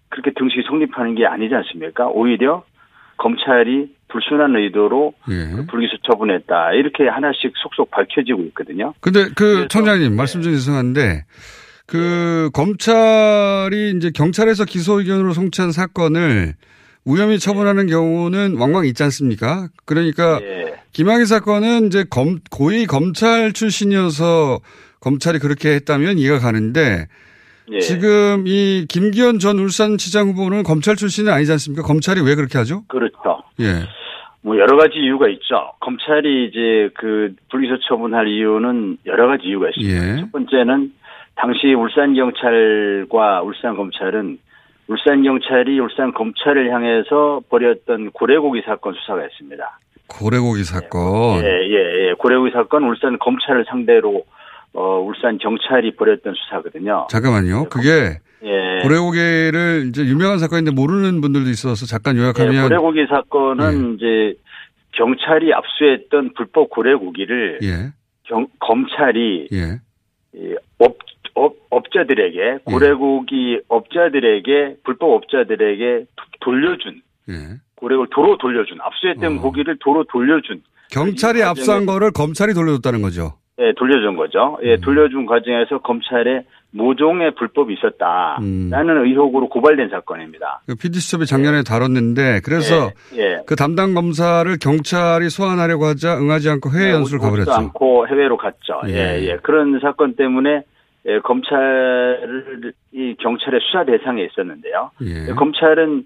그렇게 0.10 0.32
등식이 0.38 0.64
성립하는 0.68 1.16
게 1.16 1.26
아니지 1.26 1.56
않습니까? 1.56 2.08
오히려 2.08 2.64
검찰이 3.18 3.95
불순한 4.10 4.56
의도로 4.56 5.14
예. 5.30 5.56
그 5.56 5.66
불기소 5.66 5.98
처분했다. 6.10 6.74
이렇게 6.74 7.08
하나씩 7.08 7.54
속속 7.56 7.92
밝혀지고 7.92 8.44
있거든요. 8.46 8.94
근데 9.00 9.28
그 9.36 9.68
청장님 9.70 10.16
말씀 10.16 10.42
좀 10.42 10.54
죄송한데 10.54 11.26
그 11.86 12.50
검찰이 12.54 13.94
이제 13.98 14.12
경찰에서 14.14 14.66
기소 14.66 15.00
의견으로 15.00 15.34
송치한 15.34 15.72
사건을 15.72 16.54
무혐의 17.04 17.40
처분하는 17.40 17.88
경우는 17.88 18.58
왕왕 18.58 18.86
있지 18.88 19.04
않습니까? 19.04 19.68
그러니까 19.86 20.40
예. 20.42 20.76
김학의 20.92 21.26
사건은 21.28 21.88
이제 21.88 22.04
검, 22.10 22.40
고위 22.50 22.86
검찰 22.86 23.54
출신이어서 23.54 24.60
검찰이 25.02 25.38
그렇게 25.40 25.76
했다면 25.76 26.18
이해가 26.18 26.40
가는데 26.40 27.08
예. 27.72 27.80
지금 27.80 28.46
이 28.48 28.86
김기현 28.90 29.38
전 29.40 29.60
울산시장 29.60 30.30
후보는 30.30 30.64
검찰 30.64 30.96
출신은 30.96 31.32
아니지 31.32 31.52
않습니까? 31.52 31.84
검찰이 31.84 32.22
왜 32.22 32.34
그렇게 32.34 32.58
하죠? 32.58 32.84
그렇죠. 32.88 33.44
예. 33.60 33.88
뭐 34.42 34.58
여러 34.60 34.78
가지 34.78 35.00
이유가 35.00 35.28
있죠. 35.30 35.72
검찰이 35.80 36.46
이제 36.46 36.90
그 36.96 37.34
불기소 37.50 37.80
처분할 37.88 38.28
이유는 38.28 38.98
여러 39.08 39.28
가지 39.28 39.48
이유가 39.48 39.70
있습니다. 39.70 39.94
예. 39.94 40.20
첫 40.22 40.32
번째는 40.32 40.94
당시 41.36 41.74
울산 41.74 42.14
경찰과 42.14 43.42
울산 43.42 43.76
검찰은 43.76 44.38
울산 44.88 45.24
경찰이 45.24 45.80
울산 45.80 46.14
검찰을 46.14 46.72
향해서 46.72 47.42
벌였던 47.50 48.12
고래고기 48.12 48.62
사건 48.66 48.94
수사가 48.94 49.26
있습니다. 49.26 49.80
고래고기 50.08 50.64
사건. 50.64 51.44
예, 51.44 51.48
예, 51.48 52.10
예. 52.10 52.14
고래고기 52.14 52.52
사건 52.52 52.84
울산 52.84 53.18
검찰을 53.18 53.66
상대로 53.68 54.26
어 54.74 55.00
울산 55.00 55.40
경찰이 55.40 55.96
벌였던 55.96 56.36
수사거든요. 56.36 57.08
잠깐만요. 57.10 57.70
그게 57.70 58.20
예. 58.44 58.82
고래고기를 58.84 59.86
이제 59.90 60.04
유명한 60.06 60.40
사건인데 60.40 60.72
모르는 60.72 61.22
분들도 61.22 61.50
있어서 61.50 61.86
잠깐 61.86 62.16
예, 62.18 62.22
요약하면 62.22 62.64
고래고기 62.70 63.06
사건은 63.10 63.96
이제 63.96 64.36
경찰이 64.92 65.54
압수했던 65.54 66.34
불법 66.36 66.70
고래고기를 66.70 67.60
예. 67.64 67.94
경, 68.24 68.48
검찰이 68.60 69.48
예. 69.52 69.80
이 70.34 70.56
업, 70.80 70.98
업, 71.36 71.56
업자들에게 71.70 72.60
고래고기 72.66 73.62
업자들에게 73.68 74.76
불법 74.84 75.12
업자들에게 75.14 76.06
도- 76.16 76.26
돌려준 76.42 77.02
예. 77.30 77.34
고래고기 77.76 78.10
도로 78.14 78.38
돌려준 78.38 78.80
압수했던 78.82 79.38
고기를 79.40 79.78
도로 79.80 80.04
돌려준 80.06 80.62
경찰이 80.92 81.42
압수한 81.44 81.86
거를 81.86 82.12
검찰이 82.12 82.54
돌려줬다는 82.54 83.02
거죠. 83.02 83.34
예, 83.60 83.74
돌려준 83.78 84.16
거죠. 84.18 84.58
음. 84.62 84.68
예, 84.68 84.78
돌려준 84.78 85.26
과정에서 85.26 85.80
검찰에 85.80 86.44
모종의 86.76 87.36
불법이 87.36 87.74
있었다라는 87.74 88.42
음. 88.44 89.06
의혹으로 89.06 89.48
고발된 89.48 89.90
사건입니다. 89.90 90.62
그 90.68 90.76
PD수첩이 90.76 91.26
작년에 91.26 91.64
다뤘는데 91.64 92.42
그래서 92.44 92.92
예. 93.16 93.40
그 93.48 93.56
담당 93.56 93.94
검사를 93.94 94.46
경찰이 94.60 95.30
소환하려고 95.30 95.86
하자 95.86 96.18
응하지 96.18 96.50
않고 96.50 96.70
해외 96.72 96.92
연수를 96.92 97.20
오지도 97.20 97.24
가버렸죠. 97.24 97.52
않고 97.54 98.08
해외로 98.10 98.36
갔죠. 98.36 98.82
예, 98.88 98.92
예. 98.92 99.24
예. 99.24 99.38
그런 99.42 99.80
사건 99.80 100.16
때문에 100.16 100.64
예, 101.08 101.20
검찰이 101.20 101.56
경찰의 103.20 103.60
수사 103.64 103.86
대상에 103.86 104.24
있었는데요. 104.24 104.92
예. 105.04 105.30
예, 105.30 105.34
검찰은 105.34 106.04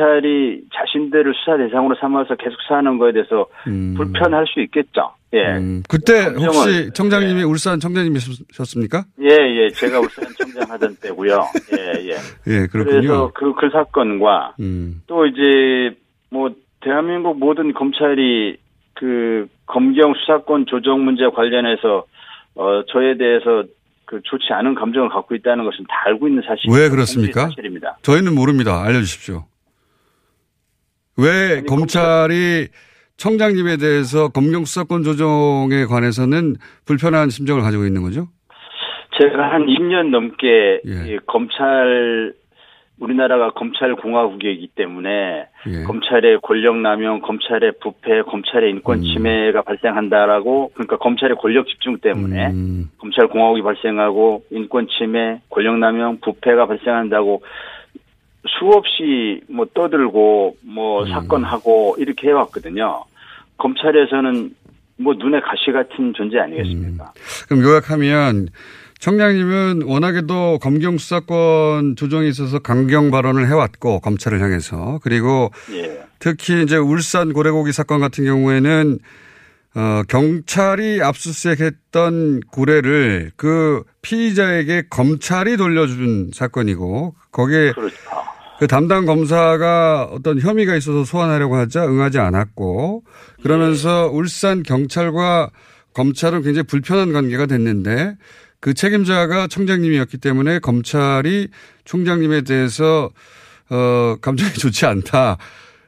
경찰이 0.00 0.62
자신들을 0.74 1.34
수사 1.34 1.58
대상으로 1.58 1.94
삼아서 2.00 2.34
계속 2.36 2.56
수사하는 2.62 2.96
거에 2.98 3.12
대해서 3.12 3.46
불편할 3.96 4.46
수 4.46 4.60
있겠죠. 4.62 5.10
예. 5.34 5.56
음, 5.58 5.82
그때 5.88 6.30
검증을- 6.32 6.46
혹시 6.46 6.90
청장님이 6.94 7.42
울산 7.42 7.78
청장님이셨습니까? 7.78 9.04
예, 9.20 9.28
예. 9.28 9.68
제가 9.70 10.00
울산 10.00 10.24
청장 10.38 10.70
하던 10.70 10.96
때고요. 11.02 11.38
예, 11.76 12.08
예. 12.08 12.12
예, 12.46 12.66
그래서 12.72 12.90
그렇군요. 12.90 13.30
그, 13.34 13.52
그 13.54 13.68
사건과 13.70 14.54
음, 14.60 15.02
또 15.06 15.26
이제 15.26 15.94
뭐 16.30 16.50
대한민국 16.80 17.38
모든 17.38 17.74
검찰이 17.74 18.56
그 18.94 19.46
검경 19.66 20.14
수사권 20.14 20.66
조정 20.66 21.04
문제 21.04 21.24
관련해서 21.34 22.04
어 22.54 22.82
저에 22.90 23.18
대해서 23.18 23.64
그 24.06 24.20
좋지 24.22 24.46
않은 24.52 24.74
감정을 24.76 25.08
갖고 25.10 25.34
있다는 25.34 25.64
것은 25.64 25.84
다 25.88 26.04
알고 26.06 26.28
있는 26.28 26.42
사실. 26.46 26.70
왜 26.70 26.88
그렇습니까? 26.88 27.48
사실입니다. 27.48 27.98
저희는 28.02 28.34
모릅니다. 28.34 28.82
알려주십시오. 28.82 29.44
왜 31.18 31.62
검찰이 31.62 32.68
청장님에 33.16 33.78
대해서 33.78 34.28
검경 34.28 34.64
수사권 34.64 35.02
조정에 35.02 35.86
관해서는 35.88 36.56
불편한 36.86 37.30
심정을 37.30 37.62
가지고 37.62 37.84
있는 37.86 38.02
거죠? 38.02 38.28
제가 39.18 39.52
한 39.52 39.66
2년 39.66 40.10
넘게 40.10 40.82
예. 40.86 41.14
이 41.14 41.18
검찰 41.26 42.34
우리나라가 42.98 43.50
검찰 43.50 43.94
공화국이기 43.94 44.68
때문에 44.74 45.46
예. 45.66 45.82
검찰의 45.84 46.40
권력 46.42 46.76
남용, 46.76 47.20
검찰의 47.20 47.72
부패, 47.80 48.22
검찰의 48.22 48.70
음. 48.70 48.76
인권 48.76 49.02
침해가 49.02 49.62
발생한다라고 49.62 50.70
그러니까 50.74 50.96
검찰의 50.98 51.36
권력 51.36 51.66
집중 51.66 51.98
때문에 51.98 52.46
음. 52.48 52.90
검찰 52.98 53.28
공화국이 53.28 53.62
발생하고 53.62 54.44
인권 54.50 54.86
침해, 54.88 55.40
권력 55.50 55.78
남용, 55.78 56.20
부패가 56.20 56.66
발생한다고 56.66 57.42
수없이 58.48 59.40
뭐 59.48 59.66
떠들고 59.74 60.56
뭐 60.62 61.02
음. 61.02 61.10
사건하고 61.10 61.96
이렇게 61.98 62.28
해왔거든요. 62.28 63.04
검찰에서는 63.58 64.54
뭐 64.98 65.14
눈에 65.14 65.40
가시 65.40 65.72
같은 65.72 66.12
존재 66.14 66.38
아니겠습니까? 66.38 67.12
그럼 67.48 67.62
요약하면 67.62 68.48
청장님은 68.98 69.82
워낙에도 69.82 70.58
검경 70.58 70.98
수사권 70.98 71.96
조정에 71.96 72.28
있어서 72.28 72.58
강경 72.58 73.10
발언을 73.10 73.46
해왔고 73.46 74.00
검찰을 74.00 74.40
향해서 74.40 75.00
그리고 75.02 75.50
예. 75.72 76.02
특히 76.18 76.62
이제 76.62 76.76
울산 76.76 77.32
고래고기 77.32 77.72
사건 77.72 78.00
같은 78.00 78.24
경우에는 78.24 78.98
어, 79.74 80.02
경찰이 80.08 81.02
압수수색했던 81.02 82.40
고래를 82.50 83.32
그 83.36 83.84
피의자에게 84.00 84.84
검찰이 84.88 85.58
돌려준 85.58 86.30
사건이고 86.32 87.14
거기에 87.30 87.72
그 87.72 87.90
담당 88.68 89.04
검사가 89.04 90.08
어떤 90.12 90.40
혐의가 90.40 90.76
있어서 90.76 91.04
소환하려고 91.04 91.56
하자 91.56 91.86
응하지 91.86 92.18
않았고 92.18 93.02
그러면서 93.42 94.08
울산 94.12 94.62
경찰과 94.62 95.50
검찰은 95.94 96.42
굉장히 96.42 96.66
불편한 96.66 97.12
관계가 97.12 97.46
됐는데 97.46 98.16
그 98.60 98.74
책임자가 98.74 99.46
청장님이었기 99.46 100.18
때문에 100.18 100.58
검찰이 100.58 101.48
총장님에 101.84 102.42
대해서 102.42 103.10
어 103.70 104.16
감정이 104.20 104.52
좋지 104.58 104.86
않다. 104.86 105.38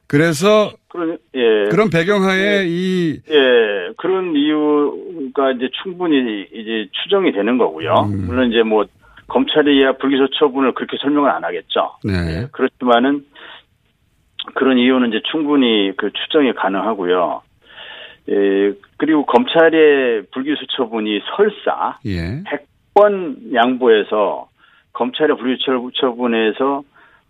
그래서 0.06 0.72
그런 0.88 1.18
예. 1.34 1.68
그런 1.70 1.90
배경하에 1.90 2.64
이 2.66 3.20
예, 3.28 3.92
그런 3.98 4.34
이유가 4.34 5.52
이제 5.52 5.68
충분히 5.82 6.46
이제 6.52 6.88
추정이 6.92 7.32
되는 7.32 7.58
거고요. 7.58 7.92
음. 8.10 8.26
물론 8.26 8.50
이제 8.50 8.62
뭐 8.62 8.86
검찰이야 9.29 9.93
불기소 9.99 10.29
처분을 10.39 10.72
그렇게 10.72 10.97
설명을 10.99 11.31
안 11.31 11.45
하겠죠. 11.45 11.93
네. 12.05 12.47
그렇지만은 12.53 13.24
그런 14.55 14.79
이유는 14.79 15.09
이제 15.09 15.20
충분히 15.31 15.93
그 15.97 16.11
추정이 16.12 16.53
가능하고요. 16.55 17.43
예, 18.31 18.72
그리고 18.97 19.24
검찰의 19.26 20.24
불기소 20.33 20.66
처분이 20.76 21.20
설사 21.37 21.99
예. 22.07 22.43
100번 22.95 23.55
양보해서 23.55 24.49
검찰의 24.93 25.37
불기소 25.37 25.91
처분에서 25.95 26.83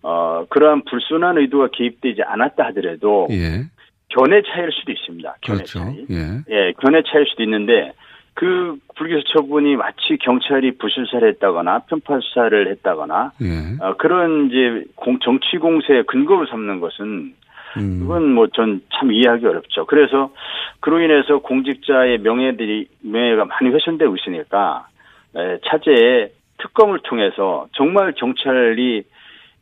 어 0.03 0.47
그러한 0.49 0.83
불순한 0.85 1.39
의도가 1.39 1.69
개입되지 1.73 2.23
않았다 2.23 2.67
하더라도 2.67 3.27
예. 3.31 3.65
견해 4.09 4.43
차이일 4.43 4.71
수도 4.73 4.93
있습니다. 4.93 5.37
견해 5.41 5.59
그렇죠. 5.59 5.79
차이. 5.81 6.07
예. 6.11 6.43
예, 6.51 6.73
견해 6.81 7.03
차이일 7.03 7.27
수도 7.29 7.43
있는데 7.43 7.93
그 8.39 8.77
불기소 8.95 9.23
처분이 9.33 9.75
마치 9.75 10.17
경찰이 10.21 10.79
부실사를 10.79 11.29
했다거나 11.29 11.81
편파 11.89 12.21
수사를 12.21 12.71
했다거나 12.71 13.33
예. 13.43 13.85
어, 13.85 13.97
그런 13.99 14.47
이제 14.47 14.85
공, 14.95 15.19
정치 15.19 15.57
공세의 15.59 16.05
근거로 16.05 16.47
삼는 16.47 16.79
것은 16.79 17.35
음. 17.79 17.99
그건 18.01 18.33
뭐 18.35 18.47
전 18.55 18.81
참 18.95 19.11
이해하기 19.11 19.45
어렵죠. 19.45 19.87
그래서 19.87 20.31
그로 20.79 21.01
인해서 21.01 21.39
공직자의 21.39 22.19
명예들이 22.19 22.87
명예가 23.01 23.45
많이 23.45 23.71
훼손되고 23.75 24.15
있으니까 24.15 24.87
에, 25.35 25.59
차제에 25.67 26.31
특검을 26.59 27.01
통해서 27.03 27.67
정말 27.73 28.13
경찰이 28.17 29.03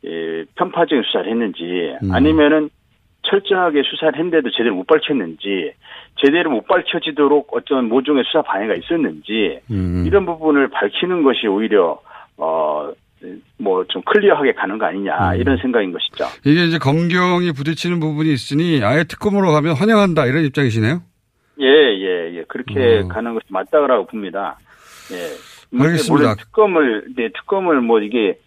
에, 0.04 0.44
편파적인 0.54 1.02
수사를 1.02 1.30
했는지 1.30 1.96
음. 2.02 2.12
아니면은 2.12 2.68
철저하게 3.30 3.82
수사를 3.84 4.14
했는데도 4.16 4.50
제대로 4.50 4.74
못 4.74 4.86
밝혔는지 4.86 5.72
제대로 6.24 6.50
못 6.50 6.66
밝혀지도록 6.66 7.56
어떤 7.56 7.88
모종의 7.88 8.24
수사 8.26 8.42
방해가 8.42 8.74
있었는지 8.74 9.60
음. 9.70 10.04
이런 10.06 10.24
부분을 10.26 10.68
밝히는 10.68 11.22
것이 11.22 11.46
오히려 11.46 12.00
어 12.36 12.92
뭐 13.58 13.84
좀 13.88 14.02
클리어하게 14.02 14.52
가는 14.52 14.78
거 14.78 14.86
아니냐 14.86 15.32
음. 15.32 15.40
이런 15.40 15.56
생각인 15.58 15.92
것이죠. 15.92 16.24
이게 16.44 16.64
이제 16.64 16.78
검경이 16.78 17.52
부딪히는 17.52 18.00
부분이 18.00 18.32
있으니 18.32 18.82
아예 18.84 19.04
특검으로 19.04 19.52
가면 19.52 19.74
환영한다 19.74 20.26
이런 20.26 20.44
입장이시네요. 20.44 21.00
예, 21.60 21.66
예, 21.66 22.36
예. 22.36 22.44
그렇게 22.48 23.00
어. 23.04 23.08
가는 23.08 23.32
것이 23.32 23.46
맞다고 23.48 24.06
봅니다. 24.06 24.58
예. 25.12 25.78
알겠습니다. 25.78 26.12
물론 26.12 26.36
특검을, 26.36 27.04
네, 27.16 27.28
특검을 27.30 27.80
뭐 27.80 28.00
이게, 28.00 28.38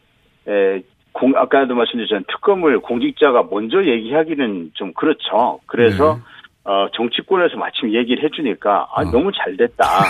에, 0.48 0.82
공, 1.12 1.34
아까도 1.36 1.76
말씀드렸지만 1.76 2.24
특검을 2.28 2.80
공직자가 2.80 3.48
먼저 3.50 3.84
얘기하기는 3.84 4.72
좀 4.74 4.94
그렇죠. 4.94 5.60
그래서, 5.66 6.16
네. 6.16 6.22
어, 6.66 6.88
정치권에서 6.94 7.58
마침 7.58 7.94
얘기를 7.94 8.24
해주니까, 8.24 8.90
아, 8.94 9.04
너무 9.06 9.32
잘 9.32 9.58
됐다. 9.58 9.86
아, 9.86 10.04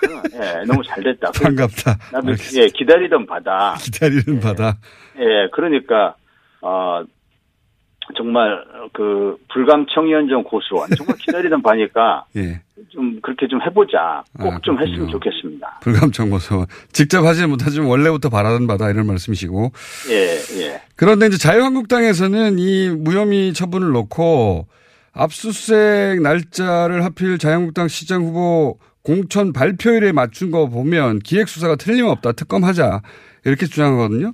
그럼, 0.00 0.22
예, 0.34 0.64
너무 0.66 0.82
잘 0.84 1.02
됐다. 1.02 1.30
반갑다. 1.42 1.96
나도, 2.12 2.32
예, 2.56 2.66
기다리던 2.68 3.26
바다. 3.26 3.74
기다리는 3.78 4.40
바다. 4.40 4.76
예, 5.18 5.48
그러니까, 5.52 6.14
어, 6.60 7.02
정말, 8.16 8.64
그, 8.92 9.36
불감청위원장 9.52 10.44
고수원. 10.44 10.88
정말 10.96 11.16
기다리던 11.16 11.60
바니까, 11.64 12.24
예. 12.36 12.60
좀 12.90 13.18
그렇게 13.22 13.48
좀 13.48 13.60
해보자. 13.62 14.22
꼭 14.38 14.52
아, 14.54 14.58
좀. 14.62 14.78
했으면 14.80 15.08
좋겠습니다. 15.08 15.80
불감청구서 15.82 16.66
직접 16.92 17.24
하지 17.24 17.46
못하지만 17.46 17.88
원래부터 17.88 18.28
바라던 18.28 18.66
바다 18.66 18.90
이런 18.90 19.06
말씀이시고 19.06 19.72
예, 20.10 20.62
예. 20.62 20.82
그런데 20.94 21.26
이제 21.26 21.36
자유한국당에서는 21.38 22.58
이 22.58 22.90
무혐의 22.90 23.54
처분을 23.54 23.92
놓고 23.92 24.66
압수수색 25.12 26.20
날짜를 26.22 27.04
하필 27.04 27.38
자유한국당 27.38 27.88
시장 27.88 28.22
후보 28.24 28.78
공천 29.02 29.52
발표일에 29.52 30.12
맞춘 30.12 30.50
거 30.50 30.68
보면 30.68 31.18
기획수사가 31.20 31.76
틀림없다 31.76 32.32
특검하자 32.32 33.00
이렇게 33.44 33.66
주장하거든요. 33.66 34.32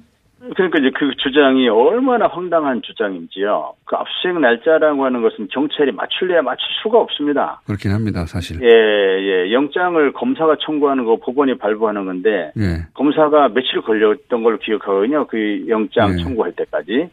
그러니까 0.54 0.80
이제 0.80 0.90
그 0.90 1.14
주장이 1.16 1.68
얼마나 1.68 2.26
황당한 2.26 2.82
주장인지요. 2.82 3.74
그 3.84 3.94
압수수색 3.94 4.40
날짜라고 4.40 5.04
하는 5.04 5.22
것은 5.22 5.48
경찰이 5.48 5.92
맞출래야 5.92 6.42
맞출 6.42 6.66
수가 6.82 6.98
없습니다. 6.98 7.60
그렇긴 7.64 7.92
합니다 7.92 8.26
사실. 8.26 8.60
예, 8.60 8.66
예. 8.66 9.52
영장을 9.52 10.12
검사가 10.12 10.56
청구하는 10.60 11.04
거 11.04 11.16
법원이 11.16 11.58
발부하는 11.58 12.06
건데, 12.06 12.52
예. 12.58 12.86
검사가 12.94 13.50
며칠 13.50 13.82
걸렸던 13.82 14.42
걸로 14.42 14.58
기억하거든요. 14.58 15.28
그 15.28 15.64
영장 15.68 16.16
네. 16.16 16.22
청구할 16.22 16.52
때까지. 16.52 17.08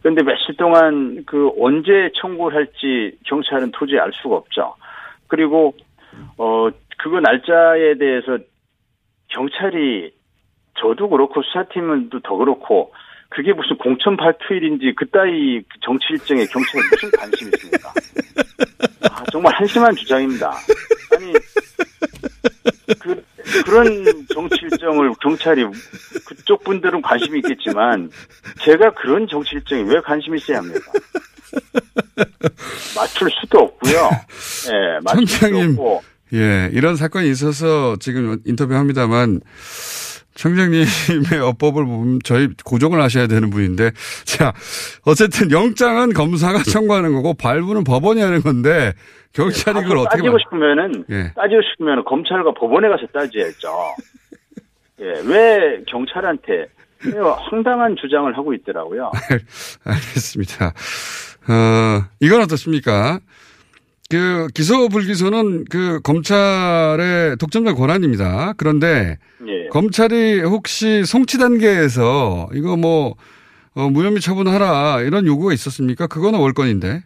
그런데 0.00 0.22
며칠 0.22 0.56
동안 0.56 1.24
그 1.26 1.50
언제 1.60 2.10
청구를 2.14 2.56
할지 2.56 3.18
경찰은 3.26 3.72
도저히 3.72 3.98
알 3.98 4.10
수가 4.14 4.36
없죠. 4.36 4.74
그리고 5.28 5.74
어 6.38 6.70
그거 6.96 7.20
날짜에 7.20 7.94
대해서 7.98 8.38
경찰이 9.28 10.12
저도 10.80 11.08
그렇고 11.08 11.42
수사팀은도 11.42 12.20
더 12.20 12.36
그렇고 12.36 12.92
그게 13.28 13.52
무슨 13.52 13.76
공천 13.78 14.16
발표일인지 14.16 14.94
그따위 14.96 15.62
정치 15.84 16.06
일정에 16.10 16.44
경찰에 16.46 16.82
무슨 16.90 17.10
관심이 17.12 17.50
있습니까? 17.54 17.92
아, 19.10 19.24
정말 19.30 19.54
한심한 19.54 19.94
주장입니다. 19.94 20.52
아니 21.16 21.32
그 22.98 23.22
그런 23.64 24.04
정치 24.32 24.56
일정을 24.62 25.12
경찰이 25.22 25.64
그쪽 26.26 26.64
분들은 26.64 27.02
관심이 27.02 27.38
있겠지만 27.38 28.10
제가 28.64 28.94
그런 28.94 29.28
정치 29.28 29.54
일정에 29.54 29.82
왜 29.82 30.00
관심 30.00 30.34
있어야 30.34 30.58
합니까? 30.58 30.92
맞출 32.96 33.30
수도 33.40 33.60
없고요. 33.60 34.10
예, 34.72 34.98
맞출 35.04 35.26
수도 35.26 35.58
없고. 35.58 36.02
예, 36.32 36.70
이런 36.72 36.96
사건이 36.96 37.28
있어서 37.30 37.96
지금 37.98 38.38
인터뷰합니다만 38.44 39.40
청장님의 40.40 40.86
어법을 41.44 41.84
보면 41.84 42.20
저희 42.24 42.48
고정을 42.64 43.00
하셔야 43.02 43.26
되는 43.26 43.50
분인데 43.50 43.90
자 44.24 44.54
어쨌든 45.04 45.50
영장은 45.50 46.14
검사가 46.14 46.62
청구하는 46.62 47.12
거고 47.12 47.34
발부는 47.34 47.84
법원이 47.84 48.22
하는 48.22 48.40
건데 48.40 48.94
경찰이 49.34 49.82
그걸 49.82 49.98
어떻게 49.98 50.16
따지고 50.16 50.30
말- 50.32 50.40
싶으면은 50.40 51.04
예. 51.10 51.32
따지고 51.36 51.60
싶으면 51.72 52.04
검찰과 52.04 52.54
법원에 52.54 52.88
가서 52.88 53.06
따져야죠. 53.12 53.68
예, 55.02 55.04
왜 55.26 55.82
경찰한테 55.86 56.66
왜 57.04 57.18
황당한 57.50 57.96
주장을 58.00 58.34
하고 58.36 58.52
있더라고요. 58.54 59.10
알겠습니다. 59.84 60.72
어, 61.48 62.04
이건 62.20 62.42
어떻습니까? 62.42 63.20
그 64.10 64.48
기소 64.54 64.88
불기소는 64.88 65.66
그 65.70 66.00
검찰의 66.02 67.36
독점적 67.38 67.76
권한입니다. 67.76 68.54
그런데 68.56 69.18
예. 69.46 69.68
검찰이 69.68 70.40
혹시 70.40 71.04
송치 71.04 71.38
단계에서 71.38 72.48
이거 72.52 72.76
뭐 72.76 73.14
어, 73.76 73.88
무혐의 73.88 74.20
처분하라 74.20 75.02
이런 75.02 75.26
요구가 75.26 75.52
있었습니까? 75.52 76.08
그거는 76.08 76.40
월권인데. 76.40 77.02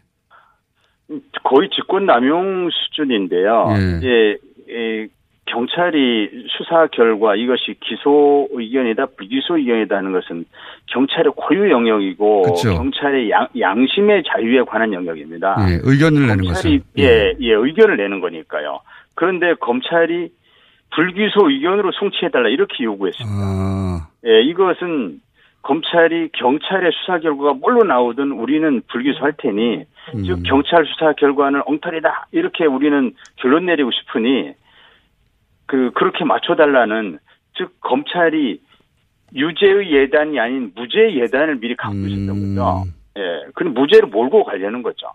거의 1.44 1.68
직권 1.76 2.06
남용 2.06 2.70
수준인데요. 2.70 3.66
예. 3.76 3.98
이제 3.98 4.38
이 4.66 5.08
경찰이 5.46 6.46
수사 6.48 6.86
결과 6.86 7.36
이것이 7.36 7.74
기소 7.80 8.48
의견이다 8.52 9.06
불기소 9.16 9.58
의견이다 9.58 9.96
하는 9.96 10.12
것은 10.12 10.46
경찰의 10.86 11.32
고유 11.36 11.70
영역이고 11.70 12.42
그쵸. 12.42 12.74
경찰의 12.74 13.30
양, 13.30 13.46
양심의 13.58 14.22
자유에 14.26 14.62
관한 14.62 14.92
영역입니다. 14.92 15.56
예, 15.68 15.80
의견을 15.82 16.26
내는 16.26 16.44
것은. 16.44 16.82
예, 16.98 17.34
예, 17.38 17.52
의견을 17.52 17.96
내는 17.98 18.20
거니까요. 18.20 18.80
그런데 19.14 19.54
검찰이 19.54 20.30
불기소 20.94 21.50
의견으로 21.50 21.92
송치해달라 21.92 22.48
이렇게 22.48 22.84
요구했습니다. 22.84 23.36
아, 23.36 24.08
예, 24.26 24.40
이것은 24.42 25.20
검찰이 25.62 26.30
경찰의 26.32 26.92
수사 26.92 27.18
결과가 27.18 27.54
뭘로 27.54 27.84
나오든 27.84 28.32
우리는 28.32 28.82
불기소할 28.88 29.34
테니 29.38 29.84
음. 30.14 30.24
즉 30.24 30.42
경찰 30.44 30.84
수사 30.86 31.12
결과는 31.14 31.62
엉터리다 31.66 32.28
이렇게 32.32 32.66
우리는 32.66 33.12
결론 33.36 33.66
내리고 33.66 33.90
싶으니 33.90 34.52
그 35.66 35.90
그렇게 35.92 36.24
맞춰달라는 36.24 37.18
즉 37.56 37.80
검찰이 37.80 38.60
유죄의 39.34 39.92
예단이 39.92 40.38
아닌 40.38 40.72
무죄의 40.74 41.18
예단을 41.20 41.56
미리 41.56 41.74
갖고 41.74 41.96
있었던 41.96 42.54
거죠. 42.54 42.84
예, 43.18 43.46
그 43.54 43.64
무죄를 43.64 44.08
몰고 44.08 44.44
가려는 44.44 44.82
거죠. 44.82 45.08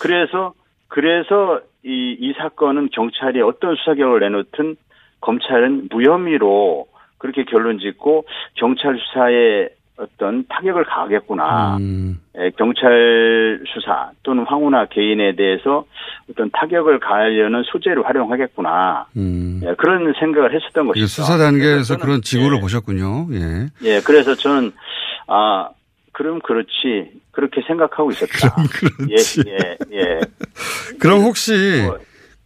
그래서 0.00 0.54
그래서 0.88 1.60
이, 1.84 2.16
이 2.18 2.32
사건은 2.34 2.88
경찰이 2.92 3.40
어떤 3.42 3.74
수사 3.76 3.94
결과를 3.94 4.30
내놓든 4.30 4.76
검찰은 5.20 5.88
무혐의로 5.90 6.86
그렇게 7.18 7.44
결론 7.44 7.78
짓고 7.78 8.26
경찰 8.54 8.98
수사에 8.98 9.68
어떤 9.96 10.44
타격을 10.48 10.84
가하겠구나. 10.84 11.76
음. 11.76 12.18
예, 12.36 12.50
경찰 12.58 13.60
수사 13.72 14.10
또는 14.24 14.44
황우나 14.44 14.86
개인에 14.86 15.36
대해서 15.36 15.84
어떤 16.28 16.50
타격을 16.50 16.98
가하려는 16.98 17.62
소재를 17.64 18.04
활용하겠구나. 18.04 19.06
음. 19.16 19.60
예, 19.64 19.74
그런 19.74 20.12
생각을 20.18 20.52
했었던 20.54 20.88
것이죠. 20.88 21.06
수사 21.06 21.38
단계에서 21.38 21.98
그런 21.98 22.22
징후를 22.22 22.60
보셨군요. 22.60 23.28
예. 23.32 23.66
예, 23.84 24.00
그래서 24.00 24.34
저는 24.34 24.72
아 25.28 25.68
그럼 26.12 26.40
그렇지 26.40 27.12
그렇게 27.30 27.62
생각하고 27.66 28.10
있었다. 28.10 28.54
그렇지. 29.06 29.42
예, 29.46 29.52
예, 29.52 29.76
예. 29.92 30.20
그럼 30.98 31.20
혹시 31.20 31.52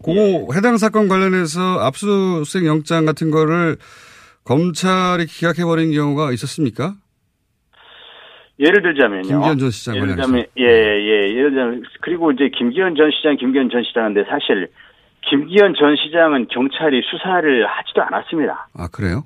뭐, 0.04 0.46
그 0.46 0.54
해당 0.54 0.76
사건 0.76 1.08
관련해서 1.08 1.80
압수수색 1.80 2.66
영장 2.66 3.06
같은 3.06 3.30
거를 3.30 3.78
검찰이 4.44 5.26
기각해버린 5.26 5.92
경우가 5.92 6.32
있었습니까? 6.32 6.94
예를 8.58 8.82
들자면요. 8.82 9.22
김기현 9.22 9.58
전 9.58 9.70
시장 9.70 9.96
예를. 9.96 10.08
들자면 10.08 10.44
예, 10.58 10.64
예. 10.64 11.34
예를 11.34 11.50
들자면 11.50 11.82
그리고 12.00 12.32
이제 12.32 12.48
김기현 12.48 12.96
전 12.96 13.10
시장, 13.12 13.36
김기현 13.36 13.70
전 13.70 13.82
시장인데 13.84 14.24
사실 14.24 14.68
김기현 15.22 15.74
전 15.74 15.96
시장은 15.96 16.48
경찰이 16.48 17.02
수사를 17.04 17.66
하지도 17.66 18.02
않았습니다. 18.02 18.68
아, 18.74 18.88
그래요? 18.92 19.24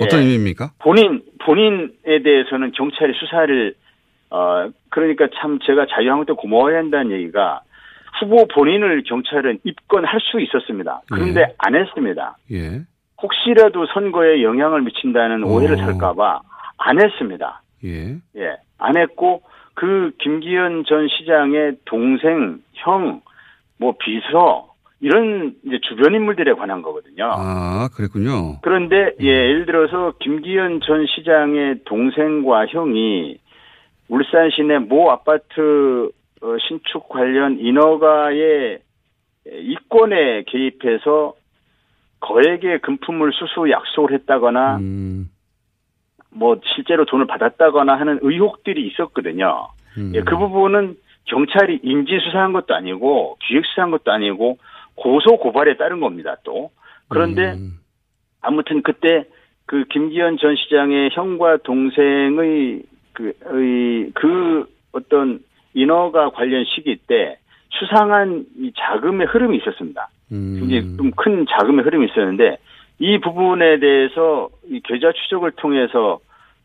어떤 0.00 0.20
예. 0.20 0.24
의미입니까? 0.24 0.72
본인 0.78 1.22
본인에 1.44 2.22
대해서는 2.22 2.72
경찰이 2.72 3.12
수사를 3.14 3.74
어 4.30 4.70
그러니까 4.90 5.28
참 5.40 5.58
제가 5.64 5.86
자유한국당 5.90 6.36
고마워야 6.36 6.78
한다는 6.78 7.10
얘기가 7.10 7.62
후보 8.20 8.46
본인을 8.46 9.02
경찰은 9.04 9.58
입건할 9.64 10.20
수 10.20 10.40
있었습니다. 10.40 11.02
그런데 11.10 11.40
예. 11.40 11.54
안 11.58 11.74
했습니다. 11.74 12.36
예. 12.52 12.82
혹시라도 13.20 13.86
선거에 13.86 14.42
영향을 14.42 14.82
미친다는 14.82 15.42
오해를 15.44 15.74
어. 15.74 15.78
살까봐 15.78 16.40
안 16.78 17.00
했습니다. 17.00 17.62
예. 17.84 18.16
예, 18.36 18.56
안 18.78 18.96
했고 18.96 19.42
그 19.74 20.12
김기현 20.18 20.84
전 20.86 21.08
시장의 21.08 21.76
동생, 21.84 22.60
형, 22.74 23.22
뭐 23.78 23.94
비서 23.98 24.70
이런 25.00 25.54
이제 25.64 25.78
주변 25.88 26.14
인물들에 26.14 26.52
관한 26.52 26.82
거거든요. 26.82 27.30
아, 27.32 27.88
그랬군요. 27.94 28.60
그런데 28.60 29.14
예, 29.20 29.26
예를 29.26 29.64
들어서 29.64 30.12
김기현 30.20 30.80
전 30.82 31.06
시장의 31.06 31.80
동생과 31.86 32.66
형이 32.66 33.38
울산 34.08 34.50
시내 34.50 34.78
모 34.78 35.10
아파트 35.10 36.10
어, 36.42 36.56
신축 36.68 37.08
관련 37.08 37.58
인허가의 37.58 38.80
이권에 39.46 40.44
개입해서 40.46 41.34
거액의 42.20 42.80
금품을 42.80 43.32
수수 43.32 43.70
약속을 43.70 44.12
했다거나 44.12 44.76
음. 44.76 45.30
뭐 46.32 46.60
실제로 46.74 47.04
돈을 47.04 47.26
받았다거나 47.26 47.98
하는 47.98 48.18
의혹들이 48.22 48.86
있었거든요. 48.88 49.68
음. 49.98 50.12
예, 50.14 50.20
그 50.20 50.36
부분은 50.36 50.96
경찰이 51.24 51.80
인지 51.82 52.18
수사한 52.24 52.52
것도 52.52 52.74
아니고 52.74 53.36
기획 53.46 53.64
수사한 53.66 53.90
것도 53.90 54.12
아니고 54.12 54.58
고소 54.94 55.38
고발에 55.38 55.76
따른 55.76 56.00
겁니다. 56.00 56.36
또 56.44 56.70
그런데 57.08 57.52
음. 57.52 57.78
아무튼 58.40 58.82
그때 58.82 59.24
그 59.66 59.84
김기현 59.84 60.38
전 60.38 60.56
시장의 60.56 61.10
형과 61.12 61.56
동생의 61.58 62.82
그, 63.12 63.32
의, 63.46 64.10
그 64.14 64.66
어떤 64.92 65.40
인허가 65.74 66.30
관련 66.30 66.64
시기 66.64 66.96
때 66.96 67.38
수상한 67.70 68.46
이 68.58 68.72
자금의 68.76 69.26
흐름이 69.28 69.58
있었습니다. 69.58 70.08
음. 70.32 70.56
굉장히 70.58 70.96
좀 70.96 71.10
큰 71.12 71.46
자금의 71.46 71.84
흐름이 71.84 72.06
있었는데 72.06 72.56
이 72.98 73.18
부분에 73.18 73.78
대해서 73.78 74.48
이 74.70 74.80
계좌 74.80 75.12
추적을 75.12 75.52
통해서 75.52 76.20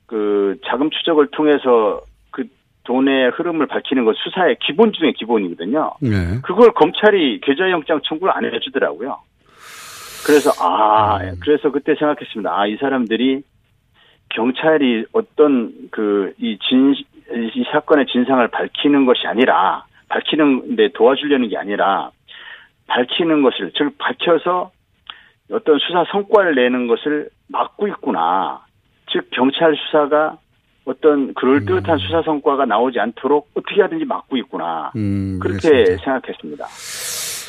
그 0.06 0.58
자금 0.66 0.89
추적을 0.91 1.28
통해서 1.32 2.01
그 2.32 2.45
돈의 2.84 3.32
흐름을 3.32 3.66
밝히는 3.68 4.06
것 4.06 4.16
수사의 4.18 4.58
기본 4.62 4.93
중의 4.93 5.14
기본이거든요. 5.14 5.91
네. 6.01 6.39
그걸 6.43 6.72
검찰이 6.72 7.41
계좌영장 7.41 8.01
청구를 8.03 8.32
안 8.36 8.45
해주더라고요. 8.45 9.18
그래서 10.26 10.51
아 10.60 11.20
그래서 11.41 11.72
그때 11.72 11.95
생각했습니다. 11.95 12.49
아 12.51 12.68
이 12.68 12.78
사람들이 12.78 13.41
경찰이 14.30 15.06
어떤 15.14 15.72
그 15.91 16.34
이 16.39 16.58
진 16.70 16.93
이 17.32 17.64
사건의 17.72 18.06
진상을 18.06 18.47
밝히는 18.49 19.08
것이 19.08 19.26
아니라 19.26 19.86
밝히는 20.10 20.76
데 20.76 20.89
도와주려는 20.89 21.49
게 21.49 21.58
아니라 21.58 22.12
밝히는 22.86 23.41
것을 23.41 23.72
즉 23.76 23.97
밝혀서 23.97 24.70
어떤 25.51 25.77
수사 25.79 26.03
성과를 26.11 26.55
내는 26.55 26.87
것을 26.87 27.29
막고 27.47 27.87
있구나. 27.87 28.65
즉 29.11 29.29
경찰 29.31 29.75
수사가 29.75 30.37
어떤 30.85 31.33
그럴듯한 31.33 31.97
수사 31.97 32.21
성과가 32.23 32.65
나오지 32.65 32.99
않도록 32.99 33.49
어떻게 33.55 33.81
하든지 33.81 34.05
막고 34.05 34.37
있구나. 34.37 34.91
음, 34.95 35.39
그렇게 35.41 35.67
알겠습니다. 35.67 36.03
생각했습니다. 36.03 36.65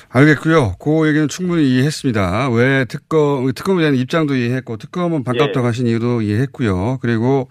알겠고요. 0.09 0.76
그 0.80 1.09
얘기는 1.09 1.28
충분히 1.28 1.68
이해했습니다. 1.68 2.51
왜 2.51 2.84
특검, 2.86 3.53
특검에 3.53 3.80
대한 3.80 3.94
입장도 3.94 4.34
이해했고, 4.34 4.76
특검은 4.78 5.24
반갑다고 5.24 5.64
예. 5.64 5.66
하신 5.66 5.86
이유도 5.86 6.22
이해했고요. 6.22 6.99
그리고, 7.03 7.49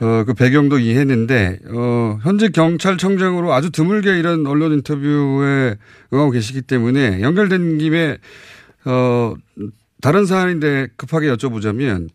어, 0.00 0.24
그 0.24 0.34
배경도 0.34 0.78
이해했는데, 0.78 1.58
어, 1.72 2.18
현재 2.22 2.48
경찰청장으로 2.48 3.52
아주 3.52 3.70
드물게 3.70 4.18
이런 4.18 4.46
언론 4.46 4.72
인터뷰에 4.72 5.76
응하고 6.12 6.30
계시기 6.30 6.62
때문에 6.62 7.20
연결된 7.20 7.78
김에, 7.78 8.16
어, 8.84 9.34
다른 10.00 10.26
사안인데 10.26 10.88
급하게 10.96 11.28
여쭤보자면, 11.28 12.08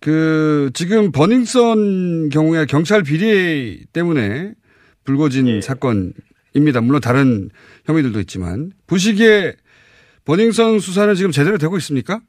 그, 0.00 0.70
지금 0.72 1.12
버닝썬 1.12 2.30
경우에 2.30 2.64
경찰 2.66 3.02
비리 3.02 3.84
때문에 3.92 4.54
불거진 5.04 5.60
사건입니다. 5.60 6.80
물론 6.82 7.00
다른 7.00 7.50
혐의들도 7.84 8.20
있지만. 8.20 8.72
보시기에 8.86 9.54
버닝썬 10.24 10.78
수사는 10.78 11.14
지금 11.14 11.32
제대로 11.32 11.58
되고 11.58 11.76
있습니까? 11.78 12.20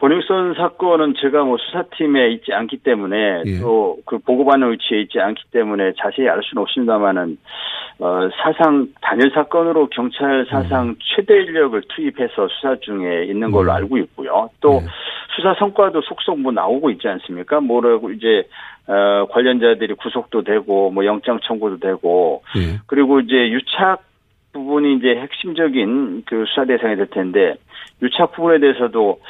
버닝썬 0.00 0.54
사건은 0.54 1.14
제가 1.20 1.44
뭐 1.44 1.58
수사팀에 1.58 2.30
있지 2.30 2.54
않기 2.54 2.78
때문에 2.78 3.42
예. 3.44 3.60
또그 3.60 4.20
보고받는 4.20 4.72
위치에 4.72 5.02
있지 5.02 5.20
않기 5.20 5.44
때문에 5.52 5.92
자세히 5.98 6.26
알 6.26 6.40
수는 6.42 6.62
없습니다만은 6.62 7.36
어 7.98 8.30
사상 8.42 8.88
단일 9.02 9.30
사건으로 9.30 9.88
경찰 9.90 10.46
사상 10.48 10.88
음. 10.88 10.96
최대 11.00 11.34
인력을 11.42 11.78
투입해서 11.88 12.48
수사 12.48 12.76
중에 12.76 13.24
있는 13.24 13.50
걸로 13.50 13.72
알고 13.72 13.98
있고요. 13.98 14.48
예. 14.50 14.56
또 14.62 14.80
수사 15.36 15.54
성과도 15.58 16.00
속속 16.00 16.40
뭐 16.40 16.50
나오고 16.50 16.90
있지 16.92 17.06
않습니까? 17.06 17.60
뭐라고 17.60 18.10
이제 18.10 18.48
어 18.86 19.26
관련자들이 19.30 19.94
구속도 19.94 20.44
되고 20.44 20.90
뭐 20.90 21.04
영장 21.04 21.38
청구도 21.40 21.78
되고 21.78 22.42
예. 22.56 22.80
그리고 22.86 23.20
이제 23.20 23.34
유착 23.50 24.02
부분이 24.54 24.94
이제 24.94 25.16
핵심적인 25.20 26.22
그 26.24 26.46
수사 26.48 26.64
대상이 26.64 26.96
될 26.96 27.06
텐데 27.08 27.56
유착 28.00 28.32
부분에 28.32 28.60
대해서도 28.60 29.20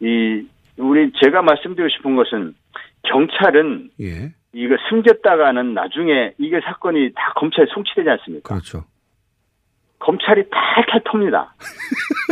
이 0.00 0.46
우리 0.76 1.12
제가 1.22 1.42
말씀드리고 1.42 1.88
싶은 1.96 2.16
것은 2.16 2.54
경찰은 3.02 3.90
예. 4.00 4.32
이거 4.52 4.76
숨겼다가는 4.88 5.74
나중에 5.74 6.32
이게 6.38 6.60
사건이 6.60 7.12
다 7.14 7.32
검찰에 7.36 7.66
송치되지 7.72 8.08
않습니까? 8.08 8.54
그렇죠. 8.54 8.84
검찰이 9.98 10.44
탈탈 10.50 11.00
텁니다. 11.04 11.54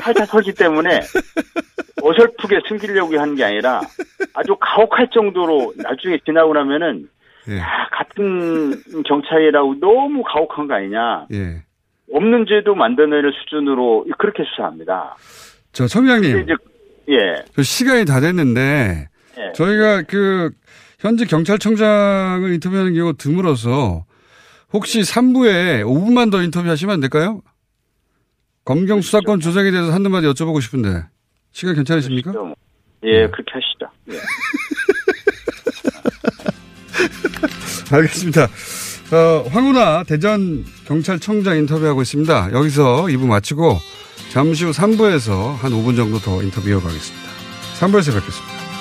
탈탈 0.03 0.27
털기 0.27 0.55
때문에 0.55 1.01
어설프게 2.03 2.61
숨기려고 2.69 3.19
하는 3.19 3.35
게 3.35 3.45
아니라 3.45 3.81
아주 4.35 4.57
가혹할 4.61 5.09
정도로 5.11 5.73
나중에 5.77 6.19
지나고 6.25 6.53
나면은 6.53 7.09
예. 7.49 7.59
아, 7.61 7.89
같은 7.91 8.73
경찰이라고 9.05 9.81
너무 9.81 10.23
가혹한 10.23 10.69
거 10.69 10.75
아니냐. 10.75 11.27
예. 11.33 11.63
없는 12.13 12.47
죄도 12.47 12.75
만들어낼 12.75 13.33
수준으로 13.33 14.07
그렇게 14.19 14.45
수사합니다. 14.45 15.17
저 15.73 15.87
청장님. 15.87 16.47
예. 17.09 17.45
저 17.55 17.63
시간이 17.63 18.05
다 18.05 18.21
됐는데 18.21 19.09
예. 19.39 19.53
저희가 19.55 20.03
그 20.03 20.51
현재 20.99 21.25
경찰청장을 21.25 22.53
인터뷰하는 22.55 22.95
경우가 22.95 23.17
드물어서 23.19 24.05
혹시 24.73 25.01
3부에 25.01 25.85
5분만 25.85 26.31
더 26.31 26.43
인터뷰하시면 26.43 26.95
안 26.95 27.01
될까요? 27.01 27.43
검경 28.65 29.01
수사권 29.03 29.41
조정에 29.41 29.71
대해서 29.71 29.93
한두 29.93 30.09
마디 30.09 30.27
여쭤보고 30.29 30.61
싶은데 30.63 31.05
시간 31.51 31.75
괜찮으십니까? 31.75 32.33
예, 33.05 33.27
그렇게 33.29 33.53
하시죠. 33.53 33.91
예. 34.13 34.21
알겠습니다. 37.97 38.45
어, 39.13 39.45
황운하 39.51 40.05
대전 40.07 40.65
경찰청장 40.87 41.59
인터뷰하고 41.59 42.01
있습니다. 42.03 42.53
여기서 42.53 43.05
2부 43.07 43.27
마치고 43.27 43.77
잠시 44.33 44.65
후 44.65 44.71
3부에서 44.71 45.57
한 45.57 45.73
5분 45.73 45.95
정도 45.95 46.19
더 46.19 46.43
인터뷰 46.43 46.67
이어가겠습니다. 46.67 47.29
3부에서 47.79 48.15
뵙겠습니다. 48.15 48.72